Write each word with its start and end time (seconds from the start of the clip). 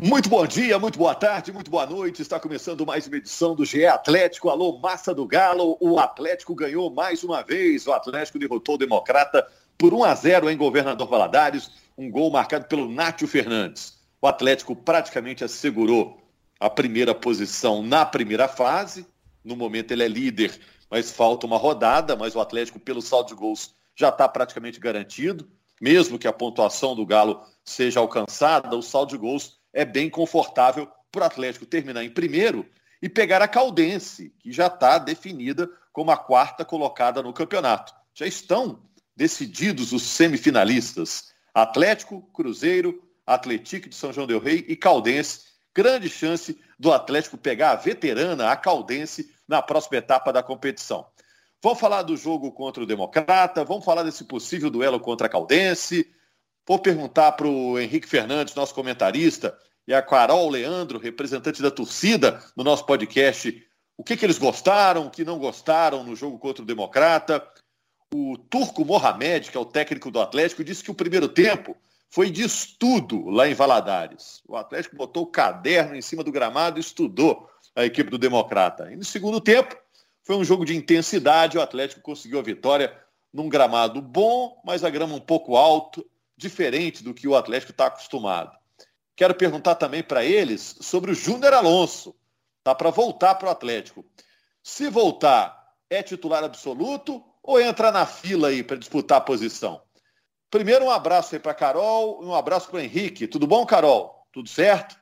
Muito 0.00 0.28
bom 0.28 0.46
dia, 0.46 0.78
muito 0.78 0.96
boa 0.96 1.12
tarde, 1.12 1.50
muito 1.50 1.72
boa 1.72 1.84
noite. 1.84 2.22
Está 2.22 2.38
começando 2.38 2.86
mais 2.86 3.08
uma 3.08 3.16
edição 3.16 3.52
do 3.52 3.64
GE 3.64 3.84
Atlético. 3.84 4.48
Alô, 4.48 4.78
massa 4.78 5.12
do 5.12 5.26
Galo. 5.26 5.76
O 5.80 5.98
Atlético 5.98 6.54
ganhou 6.54 6.88
mais 6.88 7.24
uma 7.24 7.42
vez. 7.42 7.84
O 7.84 7.92
Atlético 7.92 8.38
derrotou 8.38 8.76
o 8.76 8.78
Democrata 8.78 9.44
por 9.76 9.92
1 9.92 10.04
a 10.04 10.14
0 10.14 10.50
em 10.50 10.56
Governador 10.56 11.08
Valadares. 11.08 11.68
Um 11.98 12.08
gol 12.08 12.30
marcado 12.30 12.66
pelo 12.66 12.88
Nátio 12.88 13.26
Fernandes. 13.26 13.98
O 14.22 14.28
Atlético 14.28 14.76
praticamente 14.76 15.42
assegurou 15.42 16.22
a 16.60 16.70
primeira 16.70 17.12
posição 17.12 17.82
na 17.82 18.06
primeira 18.06 18.46
fase. 18.46 19.04
No 19.42 19.56
momento 19.56 19.90
ele 19.90 20.04
é 20.04 20.08
líder, 20.08 20.60
mas 20.88 21.10
falta 21.10 21.44
uma 21.44 21.58
rodada. 21.58 22.14
Mas 22.14 22.36
o 22.36 22.40
Atlético, 22.40 22.78
pelo 22.78 23.02
saldo 23.02 23.30
de 23.30 23.34
gols, 23.34 23.74
já 23.96 24.10
está 24.10 24.28
praticamente 24.28 24.78
garantido. 24.78 25.50
Mesmo 25.80 26.20
que 26.20 26.28
a 26.28 26.32
pontuação 26.32 26.94
do 26.94 27.04
Galo 27.04 27.42
seja 27.64 27.98
alcançada, 27.98 28.76
o 28.76 28.82
saldo 28.82 29.10
de 29.10 29.18
gols 29.18 29.57
é 29.78 29.84
bem 29.84 30.10
confortável 30.10 30.90
para 31.12 31.22
o 31.22 31.24
Atlético 31.24 31.64
terminar 31.64 32.02
em 32.02 32.10
primeiro 32.10 32.66
e 33.00 33.08
pegar 33.08 33.40
a 33.40 33.46
Caldense, 33.46 34.34
que 34.40 34.50
já 34.50 34.66
está 34.66 34.98
definida 34.98 35.70
como 35.92 36.10
a 36.10 36.16
quarta 36.16 36.64
colocada 36.64 37.22
no 37.22 37.32
campeonato. 37.32 37.94
Já 38.12 38.26
estão 38.26 38.82
decididos 39.14 39.92
os 39.92 40.02
semifinalistas: 40.02 41.32
Atlético, 41.54 42.22
Cruzeiro, 42.32 43.00
Atlético 43.24 43.88
de 43.88 43.94
São 43.94 44.12
João 44.12 44.26
del 44.26 44.40
Rei 44.40 44.64
e 44.66 44.74
Caldense. 44.74 45.42
Grande 45.72 46.08
chance 46.08 46.58
do 46.76 46.92
Atlético 46.92 47.38
pegar 47.38 47.70
a 47.70 47.76
veterana, 47.76 48.50
a 48.50 48.56
Caldense, 48.56 49.32
na 49.46 49.62
próxima 49.62 49.98
etapa 49.98 50.32
da 50.32 50.42
competição. 50.42 51.06
Vamos 51.62 51.78
falar 51.78 52.02
do 52.02 52.16
jogo 52.16 52.50
contra 52.50 52.82
o 52.82 52.86
Democrata, 52.86 53.64
vamos 53.64 53.84
falar 53.84 54.02
desse 54.02 54.24
possível 54.24 54.70
duelo 54.70 54.98
contra 54.98 55.28
a 55.28 55.30
Caldense, 55.30 56.12
Vou 56.68 56.78
perguntar 56.78 57.32
para 57.32 57.48
o 57.48 57.78
Henrique 57.78 58.06
Fernandes, 58.06 58.54
nosso 58.54 58.74
comentarista, 58.74 59.56
e 59.86 59.94
a 59.94 60.02
Carol 60.02 60.50
Leandro, 60.50 60.98
representante 60.98 61.62
da 61.62 61.70
torcida 61.70 62.44
no 62.54 62.62
nosso 62.62 62.84
podcast, 62.84 63.66
o 63.96 64.04
que, 64.04 64.14
que 64.14 64.26
eles 64.26 64.36
gostaram, 64.36 65.06
o 65.06 65.10
que 65.10 65.24
não 65.24 65.38
gostaram 65.38 66.04
no 66.04 66.14
jogo 66.14 66.38
contra 66.38 66.62
o 66.62 66.66
Democrata. 66.66 67.42
O 68.12 68.36
Turco 68.36 68.84
Mohamed, 68.84 69.50
que 69.50 69.56
é 69.56 69.60
o 69.60 69.64
técnico 69.64 70.10
do 70.10 70.20
Atlético, 70.20 70.62
disse 70.62 70.84
que 70.84 70.90
o 70.90 70.94
primeiro 70.94 71.26
tempo 71.26 71.74
foi 72.10 72.30
de 72.30 72.42
estudo 72.42 73.30
lá 73.30 73.48
em 73.48 73.54
Valadares. 73.54 74.42
O 74.46 74.54
Atlético 74.54 74.94
botou 74.94 75.22
o 75.22 75.30
caderno 75.30 75.96
em 75.96 76.02
cima 76.02 76.22
do 76.22 76.30
gramado 76.30 76.78
e 76.78 76.82
estudou 76.82 77.48
a 77.74 77.86
equipe 77.86 78.10
do 78.10 78.18
Democrata. 78.18 78.92
E 78.92 78.96
no 78.96 79.04
segundo 79.04 79.40
tempo, 79.40 79.74
foi 80.22 80.36
um 80.36 80.44
jogo 80.44 80.66
de 80.66 80.76
intensidade. 80.76 81.56
O 81.56 81.62
Atlético 81.62 82.02
conseguiu 82.02 82.38
a 82.38 82.42
vitória 82.42 82.94
num 83.32 83.48
gramado 83.48 84.02
bom, 84.02 84.60
mas 84.62 84.84
a 84.84 84.90
grama 84.90 85.14
um 85.14 85.20
pouco 85.20 85.56
alto, 85.56 86.04
diferente 86.38 87.02
do 87.02 87.12
que 87.12 87.26
o 87.26 87.36
Atlético 87.36 87.72
está 87.72 87.86
acostumado. 87.86 88.56
Quero 89.16 89.34
perguntar 89.34 89.74
também 89.74 90.02
para 90.02 90.24
eles 90.24 90.76
sobre 90.80 91.10
o 91.10 91.14
Júnior 91.14 91.52
Alonso. 91.52 92.14
Tá 92.62 92.72
para 92.72 92.90
voltar 92.90 93.34
para 93.34 93.48
o 93.48 93.50
Atlético. 93.50 94.06
Se 94.62 94.88
voltar, 94.88 95.58
é 95.90 96.00
titular 96.02 96.44
absoluto 96.44 97.22
ou 97.42 97.60
entra 97.60 97.90
na 97.90 98.06
fila 98.06 98.48
aí 98.48 98.62
para 98.62 98.76
disputar 98.76 99.18
a 99.18 99.22
posição? 99.22 99.82
Primeiro, 100.48 100.84
um 100.84 100.90
abraço 100.90 101.34
aí 101.34 101.40
para 101.40 101.52
Carol 101.52 102.22
e 102.22 102.26
um 102.26 102.34
abraço 102.34 102.70
para 102.70 102.82
Henrique. 102.82 103.26
Tudo 103.26 103.46
bom, 103.46 103.66
Carol? 103.66 104.24
Tudo 104.32 104.48
certo? 104.48 104.96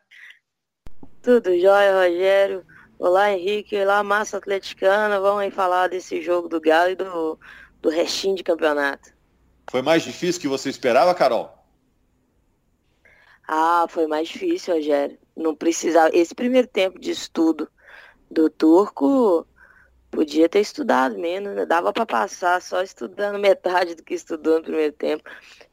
Tudo 1.21 1.51
jóia, 1.59 1.93
Rogério. 1.93 2.67
Olá, 2.99 3.33
Henrique. 3.33 3.77
Olá, 3.77 4.03
massa 4.03 4.39
atleticana. 4.39 5.21
Vamos 5.21 5.43
aí 5.43 5.51
falar 5.51 5.89
desse 5.89 6.23
jogo 6.23 6.49
do 6.49 6.61
Galo 6.61 6.91
e 6.91 6.95
do, 6.95 7.39
do 7.83 7.91
restinho 7.91 8.37
de 8.37 8.43
campeonato. 8.43 9.16
Foi 9.71 9.83
mais 9.83 10.03
difícil 10.03 10.41
que 10.41 10.49
você 10.49 10.69
esperava, 10.69 11.15
Carol? 11.15 11.53
Ah, 13.47 13.87
foi 13.89 14.07
mais 14.07 14.29
difícil, 14.29 14.75
Rogério. 14.75 15.19
Não 15.37 15.55
precisava. 15.55 16.11
Esse 16.13 16.35
primeiro 16.35 16.67
tempo 16.67 16.99
de 16.99 17.11
estudo 17.11 17.69
do 18.31 18.51
turco 18.51 19.47
podia 20.11 20.49
ter 20.49 20.61
estudado 20.61 21.19
menos, 21.19 21.55
né? 21.55 21.67
Dava 21.67 21.93
para 21.93 22.07
passar 22.07 22.61
só 22.63 22.83
estudando 22.83 23.39
metade 23.41 23.95
do 23.95 24.03
que 24.03 24.15
estudou 24.15 24.59
no 24.59 24.65
primeiro 24.65 24.93
tempo. 24.93 25.23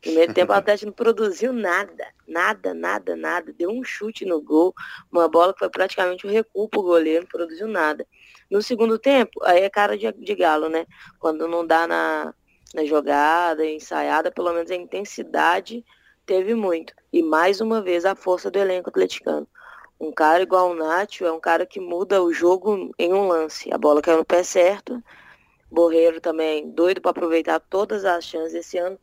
Primeiro 0.02 0.34
tempo 0.34 0.52
o 0.52 0.56
Atlético 0.56 0.88
não 0.88 0.94
produziu 0.94 1.54
nada, 1.54 2.06
nada, 2.28 2.74
nada, 2.74 3.16
nada. 3.16 3.54
Deu 3.54 3.70
um 3.70 3.84
chute 3.84 4.26
no 4.26 4.42
gol, 4.42 4.74
uma 5.12 5.28
bola 5.28 5.54
que 5.54 5.60
foi 5.60 5.70
praticamente 5.70 6.28
um 6.28 6.32
recuo 6.32 6.68
pro 6.68 6.82
goleiro, 6.82 7.22
não 7.22 7.30
produziu 7.30 7.68
nada. 7.68 8.06
No 8.52 8.62
segundo 8.62 9.00
tempo, 9.00 9.44
aí 9.44 9.62
é 9.62 9.70
cara 9.70 9.98
de, 9.98 10.12
de 10.12 10.36
galo, 10.36 10.70
né? 10.70 10.86
Quando 11.20 11.48
não 11.48 11.66
dá 11.66 11.88
na, 11.88 12.34
na 12.74 12.84
jogada, 12.86 13.66
ensaiada, 13.66 14.32
pelo 14.32 14.52
menos 14.52 14.72
a 14.72 14.76
intensidade 14.76 15.86
teve 16.26 16.56
muito. 16.56 16.94
E 17.12 17.22
mais 17.22 17.62
uma 17.62 17.82
vez 17.82 18.06
a 18.06 18.16
força 18.16 18.50
do 18.50 18.58
elenco 18.58 18.90
atleticano. 18.90 19.48
Um 20.00 20.12
cara 20.12 20.44
igual 20.44 20.72
o 20.72 20.76
Nacho 20.76 21.26
é 21.26 21.32
um 21.32 21.40
cara 21.40 21.66
que 21.66 21.80
muda 21.80 22.22
o 22.22 22.34
jogo 22.34 22.92
em 22.98 23.14
um 23.14 23.28
lance. 23.28 23.72
A 23.72 23.78
bola 23.78 24.02
caiu 24.02 24.18
no 24.18 24.26
pé 24.26 24.44
certo. 24.44 25.02
Borreiro 25.70 26.20
também 26.20 26.70
doido 26.70 27.02
para 27.02 27.12
aproveitar 27.12 27.60
todas 27.60 28.06
as 28.06 28.26
chances 28.26 28.54
esse 28.54 28.78
ano. 28.78 29.00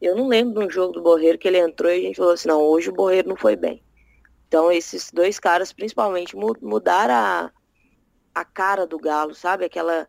Eu 0.00 0.16
não 0.16 0.28
lembro 0.28 0.60
de 0.60 0.66
um 0.66 0.70
jogo 0.70 0.94
do 0.94 1.02
Borreiro 1.02 1.38
que 1.38 1.46
ele 1.46 1.58
entrou 1.58 1.90
e 1.90 1.98
a 1.98 2.00
gente 2.00 2.16
falou 2.16 2.32
assim, 2.32 2.48
não, 2.48 2.60
hoje 2.62 2.88
o 2.88 2.92
Borreiro 2.92 3.28
não 3.28 3.36
foi 3.36 3.54
bem. 3.54 3.82
Então 4.48 4.72
esses 4.72 5.10
dois 5.12 5.38
caras 5.38 5.72
principalmente 5.72 6.34
mudaram 6.36 7.14
a, 7.14 7.52
a 8.34 8.44
cara 8.44 8.86
do 8.86 8.98
Galo, 8.98 9.34
sabe? 9.34 9.64
Aquela 9.64 10.08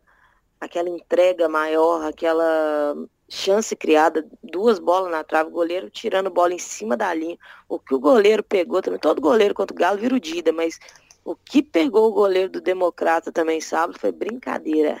aquela 0.62 0.88
entrega 0.88 1.48
maior, 1.48 2.06
aquela 2.06 2.94
chance 3.28 3.74
criada, 3.74 4.24
duas 4.40 4.78
bolas 4.78 5.10
na 5.10 5.24
trave, 5.24 5.50
o 5.50 5.52
goleiro 5.52 5.90
tirando 5.90 6.30
bola 6.30 6.54
em 6.54 6.58
cima 6.58 6.96
da 6.96 7.12
linha. 7.12 7.36
O 7.68 7.80
que 7.80 7.92
o 7.92 7.98
goleiro 7.98 8.44
pegou 8.44 8.80
também, 8.80 9.00
todo 9.00 9.20
goleiro 9.20 9.54
contra 9.54 9.74
o 9.74 9.78
Galo 9.78 9.98
vira 9.98 10.14
o 10.14 10.20
Dida, 10.20 10.52
mas 10.52 10.78
o 11.24 11.34
que 11.34 11.62
pegou 11.62 12.08
o 12.08 12.12
goleiro 12.12 12.48
do 12.48 12.60
Democrata 12.60 13.32
também 13.32 13.60
sábado 13.60 13.98
foi 13.98 14.12
brincadeira. 14.12 15.00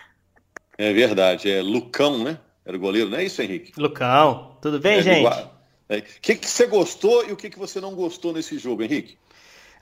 É 0.76 0.92
verdade, 0.92 1.48
é 1.48 1.62
Lucão, 1.62 2.24
né? 2.24 2.40
Era 2.64 2.76
o 2.76 2.80
goleiro, 2.80 3.08
não 3.08 3.18
é 3.18 3.24
isso, 3.24 3.40
Henrique? 3.40 3.72
Lucão, 3.80 4.56
tudo 4.60 4.80
bem, 4.80 4.98
é, 4.98 5.02
gente? 5.02 5.26
O 5.28 5.52
é. 5.88 6.00
que, 6.00 6.34
que 6.34 6.48
você 6.48 6.66
gostou 6.66 7.28
e 7.28 7.32
o 7.32 7.36
que, 7.36 7.48
que 7.48 7.58
você 7.58 7.80
não 7.80 7.94
gostou 7.94 8.32
nesse 8.32 8.58
jogo, 8.58 8.82
Henrique? 8.82 9.16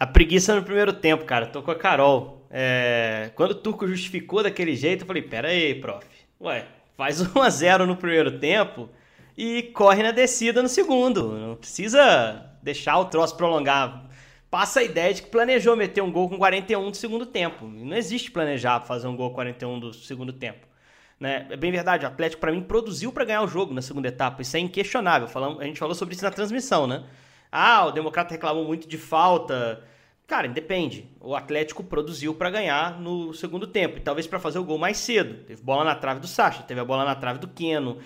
A 0.01 0.07
preguiça 0.07 0.55
no 0.55 0.63
primeiro 0.63 0.95
tempo, 0.95 1.27
cara. 1.27 1.45
Tô 1.45 1.63
com 1.63 1.71
a 1.71 1.77
Carol. 1.77 2.47
É... 2.51 3.33
Quando 3.35 3.51
o 3.51 3.55
Turco 3.55 3.87
justificou 3.87 4.43
daquele 4.43 4.75
jeito, 4.75 5.03
eu 5.03 5.07
falei: 5.07 5.21
pera 5.21 5.49
aí, 5.49 5.75
prof. 5.75 6.07
Ué, 6.41 6.65
faz 6.97 7.21
1 7.21 7.39
a 7.39 7.51
0 7.51 7.87
no 7.87 7.95
primeiro 7.95 8.39
tempo 8.39 8.89
e 9.37 9.65
corre 9.75 10.03
na 10.03 10.11
descida 10.11 10.63
no 10.63 10.71
segundo. 10.71 11.33
Não 11.33 11.55
precisa 11.55 12.51
deixar 12.63 12.99
o 12.99 13.05
troço 13.05 13.37
prolongar. 13.37 14.09
Passa 14.51 14.81
a 14.81 14.83
ideia 14.83 15.13
de 15.13 15.21
que 15.21 15.29
planejou 15.29 15.77
meter 15.77 16.03
um 16.03 16.11
gol 16.11 16.31
com 16.31 16.39
41 16.39 16.91
do 16.91 16.97
segundo 16.97 17.27
tempo. 17.27 17.67
Não 17.67 17.95
existe 17.95 18.31
planejar 18.31 18.81
fazer 18.81 19.07
um 19.07 19.15
gol 19.15 19.29
com 19.29 19.35
41 19.35 19.79
do 19.79 19.93
segundo 19.93 20.33
tempo. 20.33 20.67
Né? 21.21 21.47
É 21.51 21.57
bem 21.59 21.71
verdade, 21.71 22.07
o 22.07 22.09
Atlético 22.09 22.41
para 22.41 22.51
mim 22.51 22.63
produziu 22.63 23.13
para 23.13 23.27
ganhar 23.27 23.43
o 23.43 23.47
jogo 23.47 23.75
na 23.75 23.83
segunda 23.83 24.09
etapa. 24.09 24.41
Isso 24.41 24.57
é 24.57 24.61
inquestionável. 24.61 25.29
A 25.61 25.65
gente 25.65 25.79
falou 25.79 25.95
sobre 25.95 26.15
isso 26.15 26.25
na 26.25 26.31
transmissão, 26.31 26.87
né? 26.87 27.05
Ah, 27.51 27.87
o 27.87 27.91
Democrata 27.91 28.33
reclamou 28.33 28.65
muito 28.65 28.89
de 28.89 28.97
falta. 28.97 29.83
Cara, 30.27 30.47
independe. 30.47 31.09
O 31.21 31.35
Atlético 31.35 31.83
produziu 31.83 32.33
para 32.33 32.51
ganhar 32.51 33.01
no 33.01 33.35
segundo 33.35 33.67
tempo. 33.67 33.97
E 33.97 34.01
talvez 34.01 34.27
para 34.29 34.39
fazer 34.39 34.61
o 34.61 34.65
gol 34.65 34.79
mais 34.79 34.97
cedo. 34.99 35.35
Teve 35.45 35.61
bola 35.61 35.83
na 35.83 35.97
trave 35.97 36.21
do 36.21 36.29
Sacha, 36.29 36.63
teve 36.63 36.79
a 36.79 36.85
bola 36.85 37.05
na 37.05 37.17
trave 37.17 37.41
do 37.41 37.49
Keno. 37.49 37.99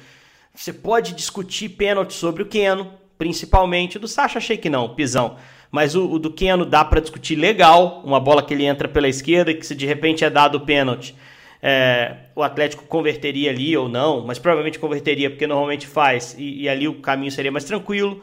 Você 0.54 0.72
pode 0.72 1.14
discutir 1.14 1.68
pênalti 1.70 2.14
sobre 2.14 2.42
o 2.42 2.46
Keno, 2.46 2.94
principalmente. 3.18 3.98
Do 3.98 4.08
Sacha 4.08 4.38
achei 4.38 4.56
que 4.56 4.70
não, 4.70 4.94
pisão. 4.94 5.36
Mas 5.70 5.94
o, 5.94 6.12
o 6.12 6.18
do 6.18 6.32
Keno 6.32 6.64
dá 6.64 6.82
para 6.82 7.00
discutir 7.00 7.34
legal. 7.34 8.00
Uma 8.06 8.18
bola 8.18 8.42
que 8.42 8.54
ele 8.54 8.64
entra 8.64 8.88
pela 8.88 9.08
esquerda 9.08 9.50
e 9.50 9.54
que 9.54 9.66
se 9.66 9.74
de 9.74 9.84
repente 9.84 10.24
é 10.24 10.30
dado 10.30 10.54
o 10.56 10.60
pênalti. 10.60 11.14
É, 11.60 12.16
o 12.34 12.42
Atlético 12.42 12.86
converteria 12.86 13.50
ali 13.50 13.76
ou 13.76 13.88
não, 13.88 14.26
mas 14.26 14.38
provavelmente 14.38 14.78
converteria 14.78 15.28
porque 15.28 15.46
normalmente 15.46 15.86
faz 15.86 16.34
e, 16.38 16.62
e 16.62 16.68
ali 16.68 16.86
o 16.88 17.00
caminho 17.00 17.30
seria 17.30 17.50
mais 17.50 17.64
tranquilo 17.64 18.22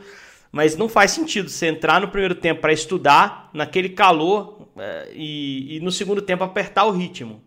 mas 0.51 0.75
não 0.75 0.89
faz 0.89 1.11
sentido 1.11 1.49
você 1.49 1.67
entrar 1.67 2.01
no 2.01 2.09
primeiro 2.09 2.35
tempo 2.35 2.61
para 2.61 2.73
estudar 2.73 3.49
naquele 3.53 3.89
calor 3.89 4.67
é, 4.77 5.09
e, 5.13 5.77
e, 5.77 5.79
no 5.79 5.91
segundo 5.91 6.21
tempo 6.21 6.43
apertar 6.43 6.85
o 6.85 6.91
ritmo. 6.91 7.41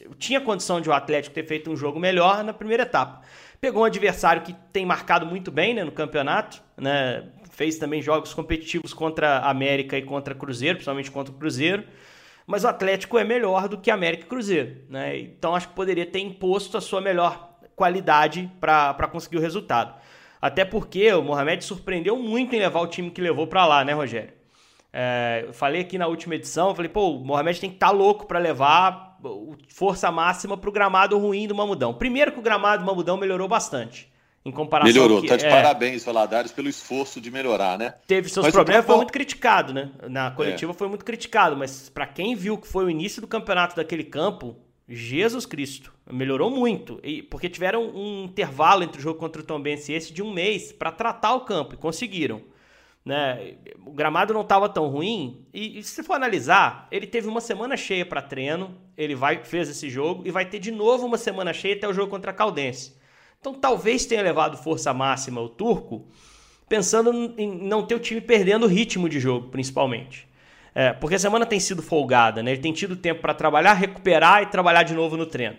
Eu 0.00 0.14
tinha 0.14 0.40
condição 0.40 0.80
de 0.80 0.88
o 0.88 0.92
Atlético 0.92 1.34
ter 1.34 1.46
feito 1.46 1.70
um 1.70 1.76
jogo 1.76 1.98
melhor 1.98 2.44
na 2.44 2.52
primeira 2.52 2.84
etapa. 2.84 3.22
Pegou 3.60 3.82
um 3.82 3.84
adversário 3.84 4.42
que 4.42 4.54
tem 4.72 4.86
marcado 4.86 5.26
muito 5.26 5.50
bem 5.50 5.74
né, 5.74 5.82
no 5.82 5.90
campeonato, 5.90 6.62
né, 6.76 7.24
fez 7.50 7.78
também 7.78 8.00
jogos 8.00 8.32
competitivos 8.32 8.92
contra 8.92 9.38
a 9.38 9.50
América 9.50 9.98
e 9.98 10.02
contra 10.02 10.34
Cruzeiro, 10.34 10.76
principalmente 10.76 11.10
contra 11.10 11.32
o 11.34 11.36
Cruzeiro. 11.36 11.84
Mas 12.46 12.62
o 12.62 12.68
Atlético 12.68 13.18
é 13.18 13.24
melhor 13.24 13.68
do 13.68 13.78
que 13.78 13.90
América 13.90 14.24
e 14.24 14.28
Cruzeiro. 14.28 14.76
Né? 14.88 15.18
Então 15.18 15.54
acho 15.54 15.68
que 15.68 15.74
poderia 15.74 16.06
ter 16.06 16.20
imposto 16.20 16.76
a 16.76 16.80
sua 16.80 17.00
melhor 17.00 17.58
qualidade 17.74 18.50
para 18.60 19.08
conseguir 19.08 19.38
o 19.38 19.40
resultado. 19.40 19.94
Até 20.46 20.64
porque 20.64 21.12
o 21.12 21.22
Mohamed 21.22 21.64
surpreendeu 21.64 22.16
muito 22.16 22.54
em 22.54 22.58
levar 22.58 22.80
o 22.80 22.86
time 22.86 23.10
que 23.10 23.20
levou 23.20 23.46
para 23.46 23.66
lá, 23.66 23.84
né, 23.84 23.92
Rogério? 23.92 24.32
É, 24.92 25.48
falei 25.52 25.82
aqui 25.82 25.98
na 25.98 26.06
última 26.06 26.36
edição, 26.36 26.74
falei, 26.74 26.88
pô, 26.88 27.16
o 27.16 27.24
Mohamed 27.24 27.60
tem 27.60 27.68
que 27.68 27.76
estar 27.76 27.88
tá 27.88 27.92
louco 27.92 28.26
para 28.26 28.38
levar 28.38 29.18
força 29.68 30.10
máxima 30.10 30.56
para 30.56 30.70
o 30.70 30.72
gramado 30.72 31.18
ruim 31.18 31.46
do 31.46 31.54
Mamudão. 31.54 31.92
Primeiro 31.92 32.32
que 32.32 32.38
o 32.38 32.42
gramado 32.42 32.82
do 32.82 32.86
Mamudão 32.86 33.16
melhorou 33.16 33.48
bastante. 33.48 34.10
Em 34.44 34.52
comparação 34.52 34.92
Melhorou, 34.92 35.20
que, 35.20 35.26
tá 35.26 35.36
de 35.36 35.44
é, 35.44 35.50
parabéns, 35.50 36.04
Valadares, 36.04 36.52
pelo 36.52 36.68
esforço 36.68 37.20
de 37.20 37.32
melhorar, 37.32 37.76
né? 37.76 37.94
Teve 38.06 38.28
seus 38.28 38.46
mas 38.46 38.54
problemas, 38.54 38.86
foi 38.86 38.96
muito 38.96 39.12
criticado, 39.12 39.74
né? 39.74 39.90
Na 40.08 40.30
coletiva 40.30 40.70
é. 40.70 40.74
foi 40.74 40.86
muito 40.86 41.04
criticado, 41.04 41.56
mas 41.56 41.88
para 41.88 42.06
quem 42.06 42.36
viu 42.36 42.56
que 42.56 42.68
foi 42.68 42.84
o 42.84 42.90
início 42.90 43.20
do 43.20 43.26
campeonato 43.26 43.74
daquele 43.74 44.04
campo, 44.04 44.56
Jesus 44.88 45.44
Cristo, 45.44 45.92
melhorou 46.10 46.50
muito. 46.50 47.00
Porque 47.30 47.48
tiveram 47.48 47.88
um 47.88 48.24
intervalo 48.24 48.84
entre 48.84 48.98
o 48.98 49.02
jogo 49.02 49.18
contra 49.18 49.42
o 49.42 49.44
Tom 49.44 49.60
Benz 49.60 49.88
e 49.88 49.92
esse 49.92 50.12
de 50.12 50.22
um 50.22 50.32
mês 50.32 50.72
para 50.72 50.92
tratar 50.92 51.34
o 51.34 51.40
campo 51.40 51.74
e 51.74 51.78
conseguiram. 51.78 52.42
Né? 53.04 53.54
O 53.84 53.92
gramado 53.92 54.34
não 54.34 54.40
estava 54.40 54.68
tão 54.68 54.88
ruim 54.88 55.46
e, 55.54 55.78
e, 55.78 55.82
se 55.84 56.02
for 56.02 56.14
analisar, 56.14 56.88
ele 56.90 57.06
teve 57.06 57.28
uma 57.28 57.40
semana 57.40 57.76
cheia 57.76 58.04
para 58.04 58.20
treino, 58.20 58.76
ele 58.96 59.14
vai 59.14 59.44
fez 59.44 59.68
esse 59.68 59.88
jogo 59.88 60.26
e 60.26 60.32
vai 60.32 60.44
ter 60.44 60.58
de 60.58 60.72
novo 60.72 61.06
uma 61.06 61.16
semana 61.16 61.52
cheia 61.52 61.76
até 61.76 61.86
o 61.86 61.92
jogo 61.92 62.10
contra 62.10 62.32
a 62.32 62.34
Caldense. 62.34 62.96
Então 63.40 63.54
talvez 63.54 64.06
tenha 64.06 64.22
levado 64.22 64.56
força 64.56 64.92
máxima 64.92 65.40
o 65.40 65.48
turco, 65.48 66.08
pensando 66.68 67.32
em 67.38 67.48
não 67.48 67.86
ter 67.86 67.94
o 67.94 68.00
time 68.00 68.20
perdendo 68.20 68.66
o 68.66 68.68
ritmo 68.68 69.08
de 69.08 69.20
jogo, 69.20 69.50
principalmente. 69.50 70.25
É, 70.78 70.92
porque 70.92 71.14
a 71.14 71.18
semana 71.18 71.46
tem 71.46 71.58
sido 71.58 71.80
folgada, 71.80 72.42
né? 72.42 72.50
Ele 72.50 72.60
tem 72.60 72.70
tido 72.70 72.94
tempo 72.94 73.22
para 73.22 73.32
trabalhar, 73.32 73.72
recuperar 73.72 74.42
e 74.42 74.46
trabalhar 74.46 74.82
de 74.82 74.92
novo 74.92 75.16
no 75.16 75.24
treino. 75.24 75.56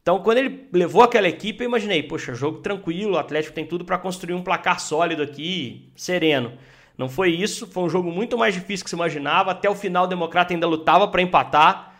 Então, 0.00 0.18
quando 0.20 0.38
ele 0.38 0.66
levou 0.72 1.02
aquela 1.02 1.28
equipe, 1.28 1.62
eu 1.62 1.68
imaginei, 1.68 2.02
poxa, 2.02 2.34
jogo 2.34 2.60
tranquilo, 2.60 3.16
o 3.16 3.18
Atlético 3.18 3.54
tem 3.54 3.66
tudo 3.66 3.84
para 3.84 3.98
construir 3.98 4.32
um 4.32 4.42
placar 4.42 4.80
sólido 4.80 5.22
aqui, 5.22 5.90
sereno. 5.94 6.54
Não 6.96 7.06
foi 7.06 7.32
isso, 7.32 7.66
foi 7.66 7.82
um 7.82 7.90
jogo 7.90 8.10
muito 8.10 8.38
mais 8.38 8.54
difícil 8.54 8.84
que 8.84 8.88
se 8.88 8.96
imaginava. 8.96 9.50
Até 9.50 9.68
o 9.68 9.74
final, 9.74 10.04
o 10.04 10.06
Democrata 10.08 10.54
ainda 10.54 10.66
lutava 10.66 11.06
para 11.06 11.20
empatar. 11.20 11.94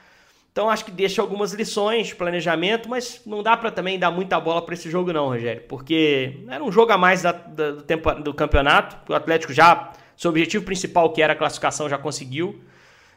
Então 0.50 0.70
acho 0.70 0.87
que 0.87 0.91
deixa 0.91 1.20
algumas 1.20 1.53
lições 1.53 2.14
planejamento, 2.14 2.88
mas 2.88 3.20
não 3.26 3.43
dá 3.43 3.55
para 3.55 3.70
também 3.70 3.99
dar 3.99 4.11
muita 4.11 4.41
bola 4.41 4.62
para 4.62 4.73
esse 4.73 4.91
jogo 4.91 5.12
não, 5.12 5.26
Rogério, 5.26 5.61
porque 5.69 6.41
era 6.49 6.64
um 6.64 6.73
jogo 6.73 6.93
a 6.93 6.97
mais 6.97 7.20
da, 7.20 7.32
da, 7.32 7.73
do, 7.73 7.82
tempo, 7.82 8.11
do 8.14 8.32
campeonato. 8.32 9.12
O 9.12 9.14
Atlético 9.14 9.53
já, 9.53 9.93
seu 10.16 10.30
objetivo 10.30 10.64
principal, 10.64 11.12
que 11.12 11.20
era 11.20 11.32
a 11.32 11.36
classificação, 11.36 11.88
já 11.88 11.98
conseguiu. 11.98 12.60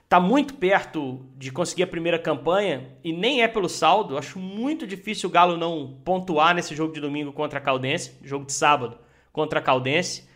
Está 0.04 0.20
muito 0.20 0.56
perto 0.56 1.24
de 1.38 1.52
conseguir 1.52 1.84
a 1.84 1.88
primeira 1.88 2.18
campanha 2.18 2.90
e 3.04 3.14
nem 3.14 3.44
é 3.44 3.48
pelo 3.48 3.70
saldo. 3.70 4.18
Acho 4.18 4.40
muito 4.40 4.88
difícil 4.88 5.30
o 5.30 5.32
Galo 5.32 5.56
não 5.56 6.00
pontuar 6.04 6.56
nesse 6.56 6.76
jogo 6.76 6.94
de 6.94 7.00
domingo 7.00 7.32
contra 7.32 7.60
a 7.60 7.62
Caldense, 7.62 8.14
jogo 8.24 8.46
de 8.46 8.54
sábado 8.54 8.98
contra 9.32 9.60
a 9.60 9.62
Caldense. 9.62 10.28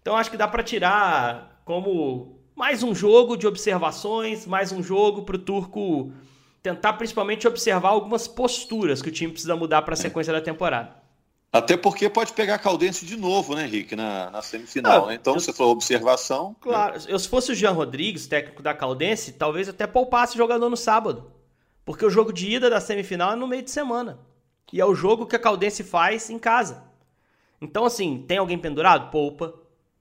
Então 0.00 0.16
acho 0.16 0.30
que 0.30 0.38
dá 0.38 0.48
para 0.48 0.62
tirar 0.62 1.60
como 1.66 2.40
mais 2.56 2.82
um 2.82 2.94
jogo 2.94 3.36
de 3.36 3.46
observações, 3.46 4.46
mais 4.46 4.72
um 4.72 4.82
jogo 4.82 5.22
para 5.22 5.36
o 5.36 5.38
Turco 5.38 6.12
tentar 6.62 6.94
principalmente 6.94 7.46
observar 7.46 7.90
algumas 7.90 8.28
posturas 8.28 9.00
que 9.00 9.08
o 9.08 9.12
time 9.12 9.32
precisa 9.32 9.56
mudar 9.56 9.82
para 9.82 9.94
a 9.94 9.98
é. 9.98 10.00
sequência 10.00 10.32
da 10.32 10.40
temporada. 10.40 10.99
Até 11.52 11.76
porque 11.76 12.08
pode 12.08 12.32
pegar 12.32 12.54
a 12.54 12.58
Caldense 12.58 13.04
de 13.04 13.16
novo, 13.16 13.56
né, 13.56 13.64
Henrique, 13.64 13.96
na, 13.96 14.30
na 14.30 14.40
semifinal. 14.40 15.06
né? 15.06 15.14
Então, 15.14 15.34
eu, 15.34 15.40
se 15.40 15.52
for 15.52 15.64
observação. 15.66 16.54
Claro, 16.60 16.94
né? 16.94 17.04
eu, 17.08 17.18
se 17.18 17.28
fosse 17.28 17.50
o 17.50 17.54
Jean 17.54 17.72
Rodrigues, 17.72 18.28
técnico 18.28 18.62
da 18.62 18.72
Caldense, 18.72 19.32
talvez 19.32 19.68
até 19.68 19.84
poupasse 19.84 20.34
o 20.34 20.38
jogador 20.38 20.70
no 20.70 20.76
sábado. 20.76 21.32
Porque 21.84 22.06
o 22.06 22.10
jogo 22.10 22.32
de 22.32 22.48
ida 22.48 22.70
da 22.70 22.80
semifinal 22.80 23.32
é 23.32 23.36
no 23.36 23.48
meio 23.48 23.62
de 23.62 23.70
semana. 23.70 24.20
E 24.72 24.80
é 24.80 24.84
o 24.84 24.94
jogo 24.94 25.26
que 25.26 25.34
a 25.34 25.40
Caldense 25.40 25.82
faz 25.82 26.30
em 26.30 26.38
casa. 26.38 26.84
Então, 27.60 27.84
assim, 27.84 28.24
tem 28.28 28.38
alguém 28.38 28.56
pendurado? 28.56 29.10
Poupa. 29.10 29.52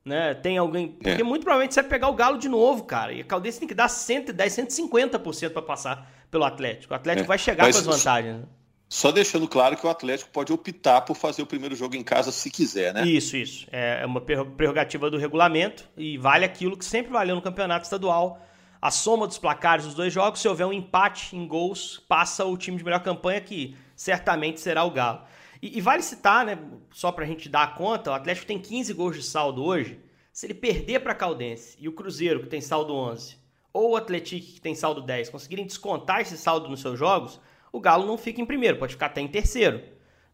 Né? 0.06 0.36
Tem 0.36 0.58
alguém. 0.58 0.98
É. 1.02 1.10
Porque 1.10 1.24
muito 1.24 1.42
provavelmente 1.44 1.74
você 1.74 1.82
vai 1.82 1.90
pegar 1.90 2.10
o 2.10 2.14
Galo 2.14 2.38
de 2.38 2.48
novo, 2.48 2.84
cara. 2.84 3.12
E 3.12 3.22
a 3.22 3.24
Caldense 3.24 3.60
tem 3.60 3.68
que 3.68 3.74
dar 3.74 3.90
110, 3.90 4.54
150% 4.54 5.50
para 5.50 5.62
passar 5.64 6.12
pelo 6.30 6.44
Atlético. 6.44 6.94
O 6.94 6.96
Atlético 6.96 7.26
é, 7.26 7.28
vai 7.28 7.40
chegar 7.40 7.64
com 7.64 7.78
as 7.78 7.86
vantagens. 7.86 8.46
Só 8.90 9.12
deixando 9.12 9.48
claro 9.48 9.78
que 9.78 9.86
o 9.86 9.90
Atlético 9.90 10.32
pode 10.32 10.52
optar 10.52 11.02
por 11.02 11.16
fazer 11.16 11.44
o 11.44 11.46
primeiro 11.46 11.76
jogo 11.76 11.96
em 11.96 12.04
casa 12.04 12.32
se 12.32 12.50
quiser, 12.50 12.92
né? 12.92 13.06
Isso, 13.08 13.38
isso. 13.38 13.68
É 13.72 14.04
uma 14.04 14.20
prerrogativa 14.20 15.12
do 15.12 15.18
regulamento 15.18 15.88
e 15.96 16.18
vale 16.18 16.44
aquilo 16.44 16.76
que 16.76 16.84
sempre 16.84 17.12
valeu 17.12 17.36
no 17.36 17.42
campeonato 17.42 17.84
estadual. 17.84 18.44
A 18.82 18.90
soma 18.90 19.28
dos 19.28 19.38
placares 19.38 19.86
dos 19.86 19.94
dois 19.94 20.12
jogos, 20.12 20.42
se 20.42 20.48
houver 20.48 20.66
um 20.66 20.74
empate 20.74 21.36
em 21.36 21.48
gols, 21.48 22.04
passa 22.08 22.44
o 22.46 22.58
time 22.58 22.78
de 22.78 22.84
melhor 22.84 23.04
campanha, 23.04 23.40
que 23.40 23.76
certamente 23.96 24.60
será 24.60 24.84
o 24.84 24.90
Galo. 24.90 25.22
E, 25.62 25.78
e 25.78 25.82
vale 25.82 26.02
citar, 26.02 26.44
né, 26.44 26.58
só 26.90 27.12
para 27.12 27.26
a 27.26 27.28
gente 27.28 27.48
dar 27.48 27.64
a 27.64 27.68
conta, 27.68 28.10
o 28.10 28.14
Atlético 28.16 28.48
tem 28.48 28.58
15 28.58 28.94
gols 28.94 29.16
de 29.16 29.24
saldo 29.24 29.64
hoje. 29.64 30.00
Se 30.34 30.48
ele 30.48 30.56
perder 30.56 31.02
para 31.02 31.12
a 31.12 31.16
Caldense 31.16 31.78
e 31.80 31.88
o 31.88 31.92
Cruzeiro, 31.92 32.40
que 32.40 32.48
tem 32.48 32.62
saldo 32.62 32.96
11, 32.96 33.38
ou 33.72 33.92
o 33.92 33.96
Atlético, 33.96 34.48
que 34.54 34.62
tem 34.62 34.74
saldo 34.74 35.02
10, 35.02 35.30
conseguirem 35.30 35.68
descontar 35.68 36.22
esse 36.22 36.38
saldo 36.38 36.70
nos 36.70 36.80
seus 36.80 36.98
jogos, 36.98 37.40
o 37.72 37.80
Galo 37.80 38.06
não 38.06 38.18
fica 38.18 38.42
em 38.42 38.46
primeiro, 38.46 38.78
pode 38.78 38.94
ficar 38.94 39.08
até 39.08 39.22
em 39.22 39.28
terceiro. 39.28 39.82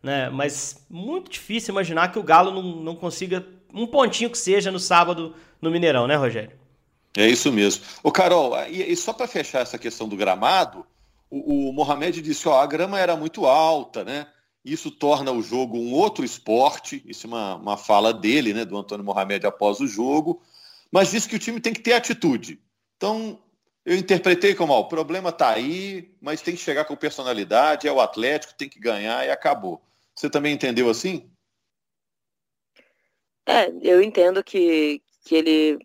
Né? 0.02 0.30
Mas 0.30 0.86
muito 0.90 1.32
difícil 1.32 1.72
imaginar 1.72 2.12
que 2.12 2.20
o 2.20 2.24
Galo 2.24 2.52
não, 2.52 2.84
não 2.84 2.96
consiga 2.96 3.46
um 3.74 3.88
pontinho 3.88 4.30
que 4.30 4.38
seja 4.38 4.72
no 4.72 4.80
sábado 4.80 5.36
no 5.62 5.72
Mineirão, 5.72 6.08
né, 6.08 6.16
Rogério? 6.16 6.58
É 7.18 7.28
isso 7.28 7.52
mesmo. 7.52 7.84
Ô, 8.04 8.12
Carol, 8.12 8.54
e, 8.68 8.92
e 8.92 8.96
só 8.96 9.14
para 9.14 9.28
fechar 9.28 9.62
essa 9.62 9.78
questão 9.78 10.08
do 10.08 10.18
gramado, 10.18 10.86
o, 11.30 11.70
o 11.70 11.74
Mohamed 11.74 12.22
disse, 12.22 12.48
ó, 12.48 12.60
a 12.60 12.66
grama 12.66 13.00
era 13.00 13.16
muito 13.16 13.46
alta, 13.46 14.04
né? 14.04 14.28
Isso 14.64 14.90
torna 14.90 15.32
o 15.32 15.44
jogo 15.44 15.78
um 15.78 15.94
outro 15.94 16.26
esporte. 16.26 17.04
Isso 17.06 17.28
é 17.28 17.30
uma, 17.30 17.56
uma 17.56 17.78
fala 17.78 18.12
dele, 18.12 18.54
né, 18.54 18.66
do 18.66 18.78
Antônio 18.78 19.06
Mohamed 19.06 19.46
após 19.46 19.80
o 19.80 19.88
jogo. 19.88 20.42
Mas 20.92 21.12
disse 21.12 21.30
que 21.30 21.36
o 21.36 21.40
time 21.40 21.60
tem 21.60 21.74
que 21.74 21.82
ter 21.82 21.94
atitude. 21.94 22.60
Então, 22.98 23.40
eu 23.86 23.96
interpretei 23.96 24.56
como, 24.56 24.74
ó, 24.74 24.80
o 24.80 24.88
problema 24.88 25.30
está 25.30 25.50
aí, 25.52 26.12
mas 26.20 26.42
tem 26.42 26.56
que 26.56 26.62
chegar 26.62 26.86
com 26.86 26.96
personalidade, 26.96 27.88
é 27.88 27.92
o 27.92 28.02
Atlético, 28.02 28.56
tem 28.56 28.68
que 28.68 28.80
ganhar 28.80 29.26
e 29.26 29.30
acabou. 29.30 29.80
Você 30.16 30.28
também 30.28 30.54
entendeu 30.54 30.90
assim? 30.90 31.30
É, 33.46 33.72
eu 33.82 34.02
entendo 34.02 34.44
que, 34.44 35.04
que 35.24 35.36
ele, 35.36 35.80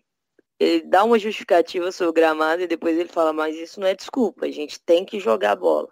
ele 0.59 0.81
dá 0.87 1.03
uma 1.03 1.19
justificativa 1.19 1.91
sobre 1.91 2.09
o 2.09 2.13
gramado 2.13 2.63
e 2.63 2.67
depois 2.67 2.97
ele 2.97 3.09
fala, 3.09 3.31
mas 3.31 3.55
isso 3.55 3.79
não 3.79 3.87
é 3.87 3.93
desculpa, 3.93 4.47
a 4.47 4.51
gente 4.51 4.79
tem 4.79 5.05
que 5.05 5.19
jogar 5.19 5.55
bola. 5.55 5.89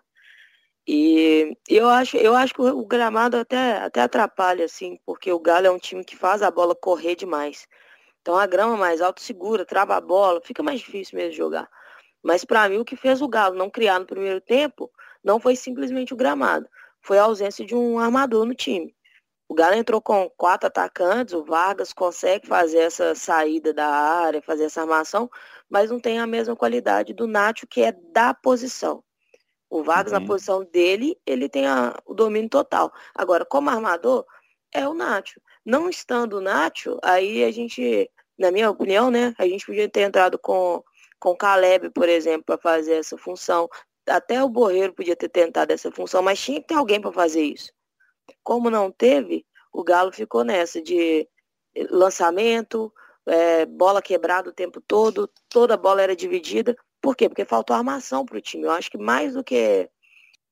E 0.87 1.55
eu 1.67 1.87
acho, 1.87 2.17
eu 2.17 2.35
acho 2.35 2.55
que 2.55 2.61
o 2.61 2.83
gramado 2.83 3.37
até, 3.37 3.73
até 3.73 4.01
atrapalha, 4.01 4.65
assim, 4.65 4.97
porque 5.05 5.31
o 5.31 5.39
Galo 5.39 5.67
é 5.67 5.71
um 5.71 5.77
time 5.77 6.03
que 6.03 6.15
faz 6.15 6.41
a 6.41 6.49
bola 6.49 6.73
correr 6.73 7.15
demais. 7.15 7.67
Então 8.21 8.35
a 8.35 8.47
grama 8.47 8.75
mais 8.75 8.99
alta 8.99 9.21
segura, 9.21 9.63
trava 9.63 9.95
a 9.95 10.01
bola, 10.01 10.41
fica 10.41 10.63
mais 10.63 10.79
difícil 10.79 11.15
mesmo 11.15 11.33
jogar. 11.33 11.69
Mas 12.23 12.43
para 12.43 12.67
mim 12.69 12.77
o 12.77 12.85
que 12.85 12.95
fez 12.95 13.21
o 13.21 13.27
Galo 13.27 13.55
não 13.55 13.69
criar 13.69 13.99
no 13.99 14.05
primeiro 14.05 14.41
tempo 14.41 14.91
não 15.23 15.39
foi 15.39 15.55
simplesmente 15.55 16.13
o 16.13 16.17
gramado, 16.17 16.67
foi 17.01 17.17
a 17.17 17.23
ausência 17.23 17.65
de 17.65 17.75
um 17.75 17.99
armador 17.99 18.45
no 18.45 18.53
time. 18.53 18.95
O 19.47 19.55
Galo 19.55 19.73
entrou 19.73 19.99
com 19.99 20.29
quatro 20.37 20.67
atacantes, 20.67 21.33
o 21.33 21.43
Vargas 21.43 21.91
consegue 21.91 22.47
fazer 22.47 22.79
essa 22.79 23.15
saída 23.15 23.73
da 23.73 23.87
área, 23.87 24.43
fazer 24.43 24.65
essa 24.65 24.81
armação, 24.81 25.29
mas 25.67 25.89
não 25.89 25.99
tem 25.99 26.19
a 26.19 26.27
mesma 26.27 26.55
qualidade 26.55 27.13
do 27.13 27.25
Nacho, 27.25 27.65
que 27.65 27.81
é 27.81 27.91
da 27.91 28.31
posição. 28.31 29.03
O 29.67 29.83
Vargas, 29.83 30.13
uhum. 30.13 30.19
na 30.19 30.25
posição 30.27 30.63
dele, 30.65 31.17
ele 31.25 31.49
tem 31.49 31.65
a, 31.65 31.97
o 32.05 32.13
domínio 32.13 32.49
total. 32.49 32.93
Agora, 33.15 33.43
como 33.43 33.71
armador, 33.71 34.23
é 34.71 34.87
o 34.87 34.93
Nacho. 34.93 35.41
Não 35.65 35.89
estando 35.89 36.37
o 36.37 36.41
Nacho, 36.41 36.99
aí 37.01 37.43
a 37.43 37.51
gente, 37.51 38.09
na 38.37 38.51
minha 38.51 38.69
opinião, 38.69 39.09
né, 39.09 39.33
a 39.39 39.47
gente 39.47 39.65
podia 39.65 39.89
ter 39.89 40.01
entrado 40.01 40.37
com 40.37 40.83
com 41.19 41.35
Caleb, 41.35 41.89
por 41.91 42.07
exemplo, 42.07 42.43
para 42.45 42.57
fazer 42.57 42.93
essa 42.93 43.17
função. 43.17 43.69
Até 44.07 44.43
o 44.43 44.49
Borreiro 44.49 44.93
podia 44.93 45.15
ter 45.15 45.29
tentado 45.29 45.71
essa 45.71 45.91
função, 45.91 46.21
mas 46.21 46.39
tinha 46.39 46.61
que 46.61 46.67
ter 46.67 46.75
alguém 46.75 46.99
para 46.99 47.11
fazer 47.11 47.43
isso. 47.43 47.71
Como 48.43 48.69
não 48.69 48.91
teve, 48.91 49.45
o 49.71 49.83
Galo 49.83 50.11
ficou 50.11 50.43
nessa 50.43 50.81
de 50.81 51.27
lançamento, 51.89 52.91
é, 53.25 53.65
bola 53.65 54.01
quebrada 54.01 54.49
o 54.49 54.53
tempo 54.53 54.81
todo, 54.81 55.29
toda 55.47 55.77
bola 55.77 56.01
era 56.01 56.15
dividida. 56.15 56.75
Por 57.01 57.15
quê? 57.15 57.29
Porque 57.29 57.45
faltou 57.45 57.75
armação 57.75 58.25
para 58.25 58.37
o 58.37 58.41
time. 58.41 58.65
Eu 58.65 58.71
acho 58.71 58.89
que 58.89 58.97
mais 58.97 59.33
do 59.33 59.43
que, 59.43 59.89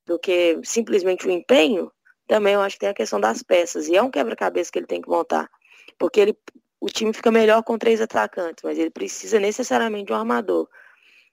do 0.05 0.19
que 0.19 0.59
simplesmente 0.63 1.27
o 1.27 1.31
empenho, 1.31 1.91
também 2.27 2.53
eu 2.53 2.62
acho 2.62 2.75
que 2.75 2.81
tem 2.81 2.89
a 2.89 2.93
questão 2.93 3.19
das 3.19 3.41
peças. 3.41 3.88
E 3.88 3.95
é 3.95 4.01
um 4.01 4.12
quebra-cabeça 4.12 4.71
que 4.71 4.79
ele 4.79 4.88
tem 4.88 5.01
que 5.01 5.09
montar. 5.09 5.50
Porque 5.97 6.19
ele 6.19 6.38
o 6.79 6.88
time 6.88 7.13
fica 7.13 7.31
melhor 7.31 7.63
com 7.63 7.77
três 7.77 8.01
atacantes, 8.01 8.63
mas 8.63 8.77
ele 8.77 8.89
precisa 8.89 9.39
necessariamente 9.39 10.05
de 10.05 10.13
um 10.13 10.15
armador. 10.15 10.67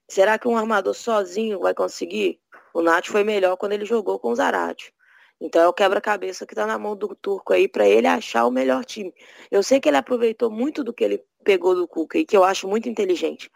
Será 0.08 0.38
que 0.38 0.48
um 0.48 0.56
armador 0.56 0.94
sozinho 0.94 1.60
vai 1.60 1.74
conseguir? 1.74 2.40
O 2.72 2.82
Nath 2.82 3.06
foi 3.06 3.24
melhor 3.24 3.56
quando 3.56 3.72
ele 3.72 3.84
jogou 3.84 4.18
com 4.18 4.30
o 4.30 4.34
Zarate. 4.34 4.92
Então 5.40 5.62
é 5.62 5.68
o 5.68 5.72
quebra-cabeça 5.72 6.46
que 6.46 6.54
está 6.54 6.66
na 6.66 6.78
mão 6.78 6.96
do 6.96 7.14
turco 7.14 7.52
aí 7.52 7.68
para 7.68 7.86
ele 7.86 8.06
achar 8.06 8.46
o 8.46 8.50
melhor 8.50 8.84
time. 8.84 9.12
Eu 9.50 9.62
sei 9.62 9.80
que 9.80 9.88
ele 9.88 9.96
aproveitou 9.96 10.50
muito 10.50 10.82
do 10.82 10.92
que 10.92 11.04
ele 11.04 11.22
pegou 11.44 11.74
do 11.74 11.86
Cuca 11.86 12.18
e 12.18 12.24
que 12.24 12.36
eu 12.36 12.44
acho 12.44 12.66
muito 12.66 12.88
inteligente. 12.88 13.50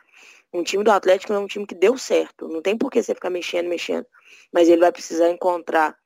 Um 0.52 0.62
time 0.62 0.82
do 0.82 0.90
Atlético 0.90 1.32
é 1.32 1.38
um 1.38 1.46
time 1.46 1.66
que 1.66 1.74
deu 1.74 1.96
certo. 1.96 2.48
Não 2.48 2.60
tem 2.60 2.76
por 2.76 2.90
que 2.90 3.02
você 3.02 3.14
ficar 3.14 3.30
mexendo, 3.30 3.68
mexendo. 3.68 4.06
Mas 4.52 4.68
ele 4.68 4.80
vai 4.80 4.92
precisar 4.92 5.30
encontrar 5.30 5.96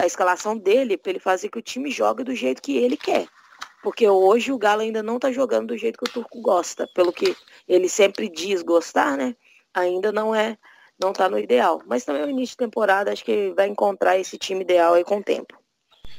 a 0.00 0.06
escalação 0.06 0.56
dele 0.56 0.96
para 0.96 1.10
ele 1.10 1.20
fazer 1.20 1.48
que 1.48 1.58
o 1.58 1.62
time 1.62 1.90
jogue 1.90 2.24
do 2.24 2.34
jeito 2.34 2.62
que 2.62 2.76
ele 2.76 2.96
quer. 2.96 3.28
Porque 3.82 4.08
hoje 4.08 4.52
o 4.52 4.58
Galo 4.58 4.82
ainda 4.82 5.02
não 5.02 5.16
está 5.16 5.32
jogando 5.32 5.68
do 5.68 5.78
jeito 5.78 5.98
que 5.98 6.08
o 6.08 6.12
Turco 6.12 6.40
gosta. 6.40 6.86
Pelo 6.94 7.12
que 7.12 7.36
ele 7.66 7.88
sempre 7.88 8.28
diz 8.28 8.62
gostar, 8.62 9.16
né? 9.16 9.34
Ainda 9.72 10.12
não 10.12 10.34
é, 10.34 10.58
não 11.00 11.10
está 11.10 11.28
no 11.28 11.38
ideal. 11.38 11.82
Mas 11.86 12.04
também 12.04 12.22
é 12.22 12.26
o 12.26 12.30
início 12.30 12.54
de 12.54 12.58
temporada, 12.58 13.12
acho 13.12 13.24
que 13.24 13.52
vai 13.56 13.68
encontrar 13.68 14.18
esse 14.18 14.36
time 14.36 14.62
ideal 14.62 14.94
aí 14.94 15.04
com 15.04 15.18
o 15.18 15.22
tempo. 15.22 15.58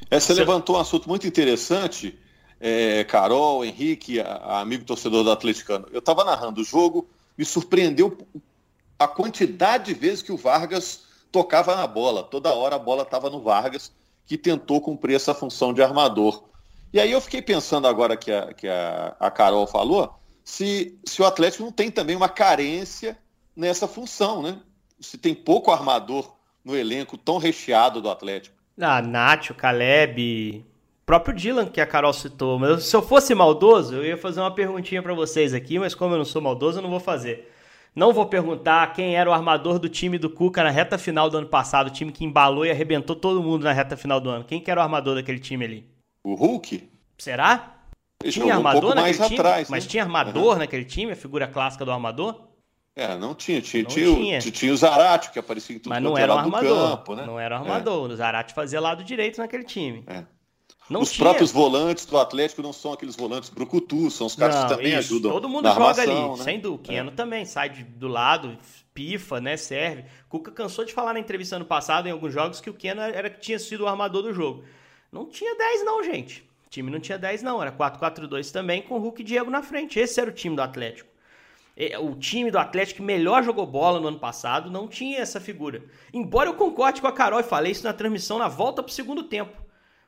É, 0.10 0.20
você, 0.20 0.34
levantou 0.34 0.75
um 0.75 0.80
assunto 0.80 1.08
muito 1.08 1.27
interessante, 1.27 2.18
é, 2.60 3.03
Carol, 3.03 3.63
Henrique, 3.63 4.20
a, 4.20 4.25
a 4.25 4.60
amigo 4.62 4.84
torcedor 4.84 5.24
do 5.24 5.32
Atleticano. 5.32 5.88
Eu 5.91 6.00
estava 6.00 6.24
narrando 6.24 6.62
o 6.62 6.63
jogo, 6.63 7.08
me 7.38 7.46
surpreendeu 7.46 8.18
a 8.98 9.08
quantidade 9.08 9.86
de 9.86 10.00
vezes 10.00 10.22
que 10.22 10.32
o 10.32 10.38
Vargas 10.38 11.03
tocava 11.32 11.75
na 11.75 11.88
bola. 11.88 12.24
Toda 12.24 12.53
hora 12.53 12.75
a 12.75 12.80
bola 12.80 13.03
estava 13.03 13.30
no 13.30 13.41
Vargas, 13.41 13.91
que 14.25 14.38
tentou 14.38 14.82
cumprir 14.82 15.15
essa 15.15 15.34
função 15.34 15.74
de 15.74 15.82
armador. 15.82 16.44
E 16.93 17.00
aí 17.00 17.12
eu 17.12 17.21
fiquei 17.21 17.41
pensando 17.41 17.88
agora 17.88 18.17
que 18.17 18.31
a, 18.31 18.53
que 18.53 18.67
a, 18.67 19.15
a 19.19 19.31
Carol 19.31 19.65
falou, 19.65 20.13
se, 20.43 21.00
se 21.05 21.21
o 21.21 21.25
Atlético 21.25 21.63
não 21.63 21.71
tem 21.71 21.89
também 21.89 22.15
uma 22.15 22.29
carência 22.29 23.17
nessa 23.55 23.88
função, 23.88 24.41
né? 24.41 24.60
Se 25.00 25.17
tem 25.17 25.33
pouco 25.33 25.71
armador 25.71 26.36
no 26.63 26.75
elenco 26.75 27.17
tão 27.17 27.38
recheado 27.38 28.01
do 28.01 28.10
Atlético. 28.10 28.55
Ah, 28.79 29.01
Nacho, 29.01 29.53
Caleb, 29.53 30.65
próprio 31.05 31.36
Dylan 31.36 31.65
que 31.65 31.81
a 31.81 31.86
Carol 31.86 32.13
citou. 32.13 32.60
Mas 32.60 32.83
se 32.83 32.95
eu 32.95 33.01
fosse 33.01 33.33
maldoso, 33.33 33.95
eu 33.95 34.05
ia 34.05 34.17
fazer 34.17 34.41
uma 34.41 34.53
perguntinha 34.53 35.01
para 35.01 35.13
vocês 35.13 35.53
aqui, 35.53 35.79
mas 35.79 35.95
como 35.95 36.13
eu 36.13 36.17
não 36.19 36.25
sou 36.25 36.41
maldoso, 36.41 36.79
eu 36.79 36.83
não 36.83 36.89
vou 36.89 37.00
fazer. 37.00 37.50
Não 37.93 38.13
vou 38.13 38.25
perguntar 38.25 38.93
quem 38.93 39.15
era 39.17 39.29
o 39.29 39.33
armador 39.33 39.77
do 39.77 39.89
time 39.89 40.17
do 40.17 40.29
Cuca 40.29 40.63
na 40.63 40.69
reta 40.69 40.98
final 40.98 41.29
do 41.29 41.38
ano 41.38 41.48
passado, 41.48 41.88
o 41.88 41.91
time 41.91 42.12
que 42.12 42.24
embalou 42.24 42.65
e 42.65 42.71
arrebentou 42.71 43.15
todo 43.15 43.43
mundo 43.43 43.63
na 43.63 43.74
reta 43.74 43.98
final 43.98 44.19
do 44.19 44.29
ano. 44.29 44.45
Quem 44.45 44.62
que 44.62 44.71
era 44.71 44.79
o 44.79 44.83
armador 44.83 45.15
daquele 45.15 45.39
time 45.39 45.65
ali? 45.65 45.90
O 46.24 46.36
Hulk? 46.36 46.90
Será? 47.18 47.75
Ele 48.24 48.32
tinha 48.32 48.56
armador 48.56 48.92
um 48.92 48.96
naquele 48.96 49.18
time? 49.18 49.40
Atrás, 49.40 49.70
né? 49.70 49.78
Mas 49.78 49.88
tinha 49.88 50.04
armador 50.04 50.54
uhum. 50.54 50.60
naquele 50.60 50.86
time, 50.86 51.12
a 51.12 51.16
figura 51.16 51.48
clássica 51.48 51.84
do 51.84 51.92
armador? 51.92 52.50
É, 52.96 53.18
não 53.18 53.34
tinha. 53.34 53.62
Tinha, 53.62 53.84
não 53.84 53.90
tinha, 53.90 54.40
tinha. 54.40 54.51
tinha 54.51 54.74
o 54.74 54.78
Zarate, 54.78 55.32
que 55.32 55.40
aparecia 55.40 55.75
em 55.75 55.80
tudo 55.80 55.90
Mas 55.90 56.04
não 56.04 56.18
era 56.18 56.34
o 56.34 56.38
armador. 56.38 56.90
Campo, 56.98 57.16
né? 57.16 57.25
Não 57.25 57.40
era 57.40 57.56
o 57.56 57.58
é. 57.58 57.62
armador. 57.62 58.10
É. 58.10 58.13
O 58.13 58.16
Zarate 58.16 58.54
fazia 58.54 58.80
lado 58.80 59.04
direito 59.04 59.40
naquele 59.40 59.63
time. 59.63 60.04
É. 60.08 60.24
Não 60.90 61.01
Os 61.01 61.12
tinha. 61.13 61.25
próprios 61.25 61.51
volantes 61.54 62.06
do 62.06 62.18
Atlético 62.18 62.62
não 62.62 62.74
são 62.74 62.92
aqueles 62.92 63.16
volantes 63.16 63.50
brucutu, 63.50 64.12
são 64.12 64.28
os 64.28 64.36
caras 64.36 64.56
não, 64.58 64.63
que 64.63 64.70
também 64.75 64.90
isso. 64.90 65.13
ajudam. 65.13 65.32
Todo 65.32 65.48
mundo 65.48 65.70
joga 65.70 65.80
armação, 65.80 66.32
ali, 66.32 66.38
né? 66.40 66.44
sem 66.44 66.60
dúvida. 66.60 66.84
Keno 66.90 67.10
é. 67.12 67.13
também 67.13 67.46
sai 67.46 67.70
de, 67.70 67.84
do 67.84 68.10
lado, 68.10 68.58
pifa, 68.94 69.40
né? 69.40 69.56
Serve. 69.56 70.04
Cuca 70.28 70.51
cansou 70.51 70.84
de 70.84 70.92
falar 70.92 71.13
na 71.13 71.20
entrevista 71.20 71.56
ano 71.56 71.63
passado, 71.63 72.08
em 72.08 72.12
alguns 72.12 72.34
jogos, 72.34 72.60
que 72.60 72.70
o 72.70 72.74
Keno 72.74 73.00
era, 73.00 73.30
tinha 73.30 73.58
sido 73.58 73.86
o 73.86 73.88
armador 73.88 74.22
do 74.22 74.34
jogo. 74.34 74.66
Não 75.12 75.25
tinha 75.25 75.56
10, 75.56 75.84
não, 75.84 76.03
gente. 76.03 76.50
O 76.65 76.70
time 76.70 76.89
não 76.89 77.00
tinha 77.00 77.18
10, 77.18 77.44
não. 77.44 77.62
Era 77.62 77.72
4-4-2 77.72 78.51
também, 78.51 78.82
com 78.82 78.96
o 78.96 79.00
Hulk 79.00 79.22
e 79.22 79.25
Diego 79.25 79.51
na 79.51 79.62
frente. 79.62 80.00
Esse 80.00 80.22
era 80.22 80.30
o 80.30 80.34
time 80.34 80.56
do 80.56 80.62
Atlético. 80.62 81.10
O 82.01 82.15
time 82.15 82.51
do 82.51 82.60
Atlético 82.60 82.98
que 82.98 83.03
melhor 83.03 83.44
jogou 83.44 83.65
bola 83.65 84.00
no 84.00 84.08
ano 84.08 84.20
passado 84.20 84.70
não 84.70 84.88
tinha 84.88 85.20
essa 85.20 85.39
figura. 85.39 85.84
Embora 86.13 86.48
eu 86.50 86.53
concorde 86.53 87.01
com 87.01 87.08
a 87.08 87.12
Carol 87.12 87.39
e 87.39 87.44
falei 87.44 87.72
isso 87.72 87.84
na 87.84 87.94
transmissão 87.94 88.38
na 88.38 88.48
volta 88.48 88.84
pro 88.84 88.91
segundo 88.91 89.24
tempo. 89.24 89.60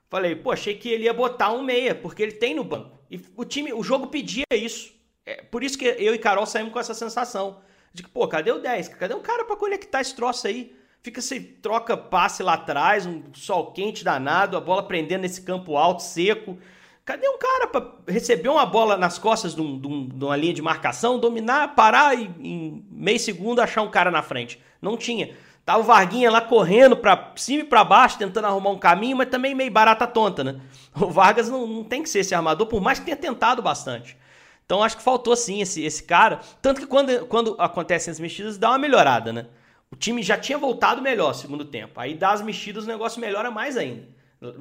Falei, 0.10 0.36
pô, 0.36 0.51
achei 0.51 0.75
que 0.75 0.89
ele 0.89 1.05
ia 1.05 1.13
botar 1.13 1.51
um 1.51 1.63
meia, 1.63 1.95
porque 1.95 2.22
ele 2.22 2.33
tem 2.33 2.53
no 2.53 2.63
banco. 2.63 3.00
E 3.10 3.19
o 3.36 3.43
time, 3.43 3.74
o 3.74 3.81
jogo 3.81 4.07
pedia 4.07 4.45
isso. 4.51 4.93
É 5.25 5.41
por 5.41 5.63
isso 5.63 5.77
que 5.77 5.86
eu 5.86 6.13
e 6.13 6.19
Carol 6.19 6.45
saímos 6.45 6.72
com 6.72 6.79
essa 6.79 6.93
sensação. 6.93 7.62
De 7.91 8.03
que, 8.03 8.10
pô, 8.10 8.27
cadê 8.27 8.51
o 8.51 8.60
10? 8.60 8.89
Cadê 8.89 9.15
um 9.15 9.22
cara 9.22 9.43
para 9.43 9.55
conectar 9.55 10.01
esse 10.01 10.15
troço 10.15 10.45
aí? 10.48 10.75
Fica 11.03 11.19
se 11.22 11.38
troca 11.38 11.98
passe 11.98 12.41
lá 12.41 12.53
atrás, 12.53 13.05
um 13.05 13.24
sol 13.33 13.74
quente 13.74 14.05
danado, 14.05 14.55
a 14.55 14.62
bola 14.62 14.81
prendendo 14.83 15.24
nesse 15.24 15.41
campo 15.41 15.75
alto, 15.75 16.01
seco. 16.01 16.57
Cadê 17.03 17.27
um 17.27 17.38
cara 17.38 17.67
para 17.67 17.91
receber 18.07 18.48
uma 18.48 18.65
bola 18.65 18.95
nas 18.95 19.19
costas 19.19 19.53
de, 19.53 19.62
um, 19.62 19.77
de, 19.77 19.86
um, 19.86 20.07
de, 20.07 20.24
uma 20.24 20.38
linha 20.38 20.53
de 20.53 20.62
marcação, 20.62 21.19
dominar, 21.19 21.75
parar 21.75 22.17
e 22.17 22.31
em 22.39 22.86
meio 22.89 23.19
segundo 23.19 23.60
achar 23.60 23.81
um 23.81 23.91
cara 23.91 24.10
na 24.10 24.24
frente? 24.24 24.62
Não 24.81 24.95
tinha. 24.95 25.36
Tá 25.65 25.75
o 25.75 25.83
Varguinha 25.83 26.31
lá 26.31 26.39
correndo 26.39 26.95
para 26.95 27.33
cima 27.36 27.63
e 27.63 27.67
para 27.67 27.83
baixo, 27.83 28.17
tentando 28.17 28.48
arrumar 28.48 28.69
um 28.69 28.79
caminho, 28.79 29.17
mas 29.17 29.27
também 29.27 29.53
meio 29.53 29.72
barata 29.72 30.07
tonta, 30.07 30.41
né? 30.41 30.62
O 30.95 31.07
Vargas 31.07 31.50
não, 31.50 31.67
não 31.67 31.83
tem 31.83 32.01
que 32.01 32.10
ser 32.10 32.19
esse 32.19 32.33
armador, 32.33 32.67
por 32.67 32.79
mais 32.79 33.00
que 33.00 33.05
tenha 33.05 33.17
tentado 33.17 33.62
bastante. 33.62 34.17
Então 34.65 34.81
acho 34.81 34.95
que 34.95 35.03
faltou 35.03 35.36
sim 35.36 35.60
esse, 35.60 35.83
esse 35.83 36.01
cara. 36.01 36.39
Tanto 36.62 36.79
que 36.79 36.88
quando, 36.88 37.25
quando 37.25 37.57
acontecem 37.60 38.10
as 38.10 38.22
mexidas, 38.22 38.57
dá 38.57 38.69
uma 38.69 38.77
melhorada, 38.77 39.33
né? 39.33 39.48
O 39.93 39.95
time 39.95 40.23
já 40.23 40.35
tinha 40.35 40.57
voltado 40.57 41.03
melhor 41.03 41.33
segundo 41.33 41.63
tempo. 41.63 42.00
Aí 42.00 42.15
dá 42.15 42.31
as 42.31 42.41
mexidas, 42.41 42.85
o 42.85 42.88
negócio 42.88 43.21
melhora 43.21 43.51
mais 43.51 43.77
ainda. 43.77 44.07